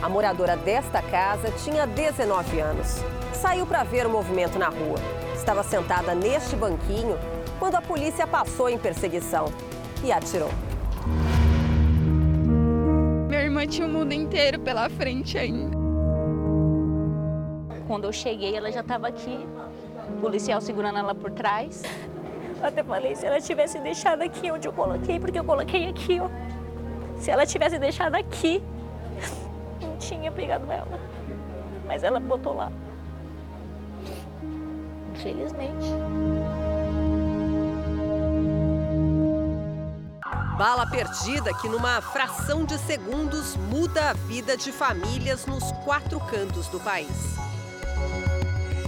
A 0.02 0.10
moradora 0.10 0.58
desta 0.58 1.02
casa 1.02 1.52
tinha 1.64 1.86
19 1.86 2.60
anos. 2.60 3.04
Saiu 3.34 3.68
para 3.68 3.84
ver 3.84 4.08
o 4.08 4.10
movimento 4.10 4.58
na 4.58 4.70
rua. 4.70 4.98
Estava 5.36 5.62
sentada 5.64 6.16
neste 6.16 6.56
banquinho 6.56 7.18
quando 7.60 7.76
a 7.76 7.82
polícia 7.82 8.26
passou 8.26 8.68
em 8.68 8.78
perseguição 8.78 9.46
e 10.04 10.12
atirou. 10.12 10.50
Minha 13.28 13.42
irmã 13.42 13.68
tinha 13.68 13.88
o 13.88 13.90
mundo 13.90 14.12
inteiro 14.12 14.60
pela 14.60 14.90
frente 14.90 15.38
ainda. 15.38 15.78
Quando 17.88 18.06
eu 18.06 18.12
cheguei, 18.12 18.56
ela 18.56 18.72
já 18.72 18.82
estava 18.82 19.08
aqui, 19.08 19.48
o 20.10 20.20
policial 20.20 20.60
segurando 20.60 20.98
ela 20.98 21.16
por 21.16 21.32
trás. 21.32 21.84
Eu 22.60 22.66
até 22.66 22.84
falei, 22.84 23.16
se 23.16 23.26
ela 23.26 23.40
tivesse 23.40 23.80
deixado 23.80 24.22
aqui 24.22 24.52
onde 24.52 24.68
eu 24.68 24.74
coloquei, 24.74 25.20
porque 25.20 25.40
eu 25.40 25.44
coloquei 25.44 25.88
aqui, 25.88 26.20
ó. 26.20 26.30
Se 27.20 27.32
ela 27.32 27.46
tivesse 27.46 27.78
deixado 27.78 28.16
aqui, 28.16 28.64
não 29.82 29.98
tinha 29.98 30.32
pegado 30.32 30.72
ela. 30.72 31.00
Mas 31.86 32.04
ela 32.04 32.20
botou 32.20 32.56
lá. 32.56 32.72
Infelizmente. 35.14 35.88
Bala 40.58 40.88
perdida 40.88 41.54
que, 41.54 41.70
numa 41.70 42.02
fração 42.02 42.66
de 42.66 42.80
segundos, 42.80 43.56
muda 43.56 44.10
a 44.10 44.14
vida 44.14 44.58
de 44.58 44.72
famílias 44.72 45.46
nos 45.46 45.72
quatro 45.84 46.20
cantos 46.20 46.68
do 46.68 46.80
país. 46.80 47.36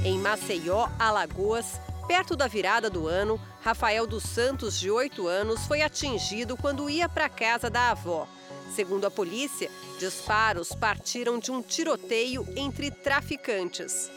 Em 0.04 0.18
Maceió, 0.18 0.88
Alagoas, 0.98 1.80
perto 2.10 2.36
da 2.36 2.48
virada 2.48 2.90
do 2.90 3.08
ano, 3.08 3.40
Rafael 3.62 4.08
dos 4.08 4.24
Santos, 4.24 4.80
de 4.80 4.90
8 4.90 5.28
anos, 5.28 5.68
foi 5.68 5.84
atingido 5.84 6.58
quando 6.58 6.90
ia 6.90 7.08
para 7.08 7.26
a 7.26 7.30
casa 7.30 7.70
da 7.70 7.92
avó. 7.92 8.28
Segundo 8.76 9.06
a 9.06 9.12
polícia, 9.12 9.70
disparos 10.00 10.70
partiram 10.70 11.38
de 11.38 11.52
um 11.52 11.62
tiroteio 11.62 12.48
entre 12.56 12.90
traficantes. 12.90 14.10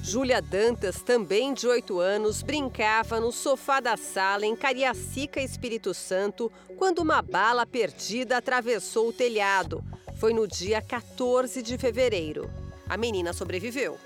Júlia 0.00 0.40
Dantas, 0.40 1.02
também 1.02 1.52
de 1.52 1.66
8 1.66 1.98
anos, 1.98 2.40
brincava 2.40 3.18
no 3.18 3.32
sofá 3.32 3.80
da 3.80 3.96
sala 3.96 4.46
em 4.46 4.54
Cariacica, 4.54 5.40
Espírito 5.40 5.92
Santo, 5.92 6.52
quando 6.76 7.00
uma 7.00 7.20
bala 7.20 7.66
perdida 7.66 8.36
atravessou 8.36 9.08
o 9.08 9.12
telhado. 9.12 9.82
Foi 10.20 10.32
no 10.32 10.46
dia 10.46 10.80
14 10.80 11.64
de 11.64 11.76
fevereiro. 11.78 12.48
A 12.88 12.96
menina 12.96 13.32
sobreviveu. 13.32 13.98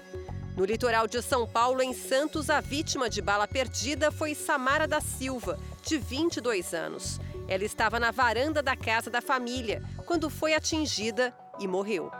No 0.58 0.64
litoral 0.64 1.06
de 1.06 1.22
São 1.22 1.46
Paulo, 1.46 1.80
em 1.80 1.92
Santos, 1.92 2.50
a 2.50 2.60
vítima 2.60 3.08
de 3.08 3.22
bala 3.22 3.46
perdida 3.46 4.10
foi 4.10 4.34
Samara 4.34 4.88
da 4.88 5.00
Silva, 5.00 5.56
de 5.86 5.98
22 5.98 6.74
anos. 6.74 7.20
Ela 7.46 7.62
estava 7.62 8.00
na 8.00 8.10
varanda 8.10 8.60
da 8.60 8.74
casa 8.74 9.08
da 9.08 9.22
família 9.22 9.80
quando 10.04 10.28
foi 10.28 10.54
atingida 10.54 11.32
e 11.60 11.68
morreu. 11.68 12.10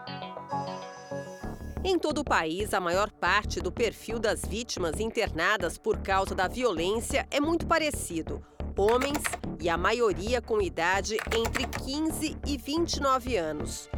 Em 1.83 1.99
todo 1.99 2.19
o 2.19 2.25
país, 2.25 2.73
a 2.73 2.79
maior 2.79 3.11
parte 3.11 3.61
do 3.61 3.73
perfil 3.73 4.21
das 4.21 4.45
vítimas 4.45 5.01
internadas 5.01 5.77
por 5.77 5.99
causa 5.99 6.33
da 6.33 6.47
violência 6.47 7.27
é 7.33 7.41
muito 7.41 7.67
parecido. 7.67 8.41
Homens 8.77 9.19
e 9.59 9.69
a 9.69 9.77
maioria 9.77 10.41
com 10.41 10.63
idade 10.63 11.17
entre 11.37 11.67
15 11.67 12.39
e 12.47 12.57
29 12.57 13.37
anos. 13.37 13.91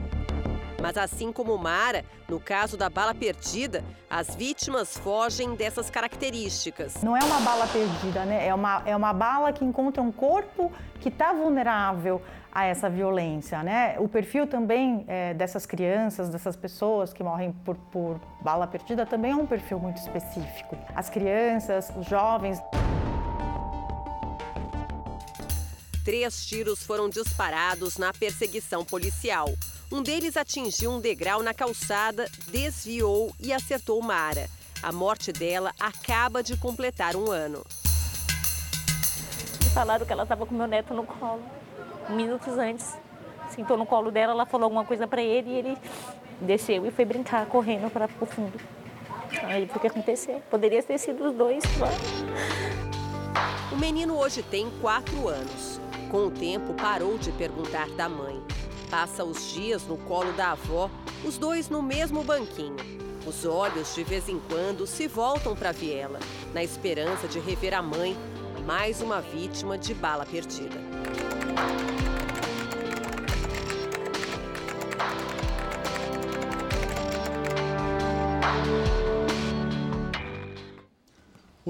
Mas 0.80 0.96
assim 0.96 1.30
como 1.32 1.56
Mara, 1.58 2.04
no 2.28 2.40
caso 2.40 2.76
da 2.76 2.88
bala 2.88 3.14
perdida, 3.14 3.84
as 4.08 4.34
vítimas 4.34 4.96
fogem 4.96 5.54
dessas 5.54 5.90
características. 5.90 7.02
Não 7.02 7.16
é 7.16 7.22
uma 7.22 7.40
bala 7.40 7.66
perdida, 7.66 8.24
né? 8.24 8.46
É 8.46 8.54
uma, 8.54 8.82
é 8.86 8.96
uma 8.96 9.12
bala 9.12 9.52
que 9.52 9.64
encontra 9.64 10.02
um 10.02 10.10
corpo 10.10 10.72
que 11.00 11.08
está 11.08 11.32
vulnerável 11.32 12.22
a 12.52 12.64
essa 12.64 12.88
violência, 12.90 13.62
né? 13.62 13.96
O 13.98 14.08
perfil 14.08 14.46
também 14.46 15.04
é, 15.06 15.34
dessas 15.34 15.66
crianças, 15.66 16.28
dessas 16.30 16.56
pessoas 16.56 17.12
que 17.12 17.22
morrem 17.22 17.52
por, 17.52 17.76
por 17.92 18.20
bala 18.40 18.66
perdida 18.66 19.06
também 19.06 19.32
é 19.32 19.36
um 19.36 19.46
perfil 19.46 19.78
muito 19.78 19.98
específico. 19.98 20.76
As 20.94 21.08
crianças, 21.08 21.92
os 21.96 22.06
jovens. 22.06 22.60
Três 26.04 26.46
tiros 26.46 26.82
foram 26.82 27.08
disparados 27.08 27.98
na 27.98 28.12
perseguição 28.12 28.84
policial. 28.84 29.52
Um 29.92 30.02
deles 30.02 30.36
atingiu 30.36 30.92
um 30.92 31.00
degrau 31.00 31.42
na 31.42 31.52
calçada, 31.52 32.26
desviou 32.48 33.34
e 33.38 33.52
acertou 33.52 34.00
Mara. 34.00 34.48
A 34.82 34.90
morte 34.92 35.30
dela 35.30 35.74
acaba 35.78 36.42
de 36.42 36.56
completar 36.56 37.16
um 37.16 37.30
ano. 37.30 37.64
Falaram 39.74 40.06
que 40.06 40.12
ela 40.12 40.22
estava 40.22 40.46
com 40.46 40.54
meu 40.54 40.66
neto 40.66 40.94
no 40.94 41.04
colo 41.04 41.42
minutos 42.08 42.56
antes. 42.58 42.96
Sentou 43.50 43.76
no 43.76 43.84
colo 43.84 44.10
dela, 44.10 44.32
ela 44.32 44.46
falou 44.46 44.64
alguma 44.64 44.84
coisa 44.84 45.06
para 45.06 45.22
ele 45.22 45.50
e 45.50 45.54
ele 45.54 45.78
desceu 46.40 46.86
e 46.86 46.90
foi 46.90 47.04
brincar, 47.04 47.46
correndo 47.46 47.90
para 47.90 48.08
o 48.20 48.26
fundo. 48.26 48.58
Aí 49.42 49.66
foi 49.66 49.76
o 49.76 49.80
que 49.80 49.86
aconteceu. 49.86 50.40
Poderia 50.50 50.82
ter 50.82 50.98
sido 50.98 51.28
os 51.28 51.34
dois, 51.34 51.62
claro. 51.78 51.94
O 53.72 53.76
menino 53.76 54.16
hoje 54.16 54.42
tem 54.42 54.70
quatro 54.80 55.28
anos. 55.28 55.79
Com 56.10 56.26
o 56.26 56.30
tempo, 56.30 56.74
parou 56.74 57.16
de 57.16 57.30
perguntar 57.32 57.88
da 57.90 58.08
mãe. 58.08 58.42
Passa 58.90 59.22
os 59.22 59.52
dias 59.52 59.86
no 59.86 59.96
colo 59.96 60.32
da 60.32 60.52
avó, 60.52 60.90
os 61.24 61.38
dois 61.38 61.68
no 61.68 61.80
mesmo 61.80 62.24
banquinho. 62.24 62.76
Os 63.24 63.44
olhos, 63.44 63.94
de 63.94 64.02
vez 64.02 64.28
em 64.28 64.40
quando, 64.48 64.86
se 64.86 65.06
voltam 65.06 65.54
para 65.54 65.70
Viela, 65.70 66.18
na 66.52 66.64
esperança 66.64 67.28
de 67.28 67.38
rever 67.38 67.74
a 67.74 67.82
mãe, 67.82 68.16
mais 68.66 69.00
uma 69.00 69.20
vítima 69.20 69.78
de 69.78 69.94
bala 69.94 70.26
perdida. 70.26 70.76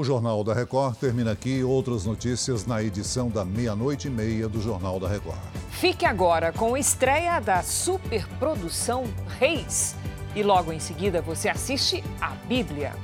O 0.01 0.05
Jornal 0.05 0.43
da 0.43 0.55
Record 0.55 0.97
termina 0.97 1.33
aqui. 1.33 1.63
Outras 1.63 2.07
notícias 2.07 2.65
na 2.65 2.83
edição 2.83 3.29
da 3.29 3.45
meia-noite 3.45 4.09
e 4.09 4.11
meia 4.11 4.49
do 4.49 4.59
Jornal 4.59 4.99
da 4.99 5.07
Record. 5.07 5.37
Fique 5.73 6.07
agora 6.07 6.55
com 6.55 6.75
a 6.75 6.81
estreia 6.81 7.39
da 7.39 7.63
superprodução 7.63 9.05
Reis. 9.39 9.95
E 10.35 10.43
logo 10.43 10.73
em 10.73 10.81
seguida 10.81 11.21
você 11.21 11.51
assiste 11.51 12.03
a 12.19 12.31
Bíblia. 12.49 12.95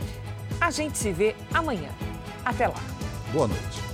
A 0.59 0.71
gente 0.71 0.97
se 0.97 1.13
vê 1.13 1.37
amanhã. 1.53 1.91
Até 2.43 2.67
lá. 2.67 2.81
Boa 3.31 3.47
noite. 3.47 3.86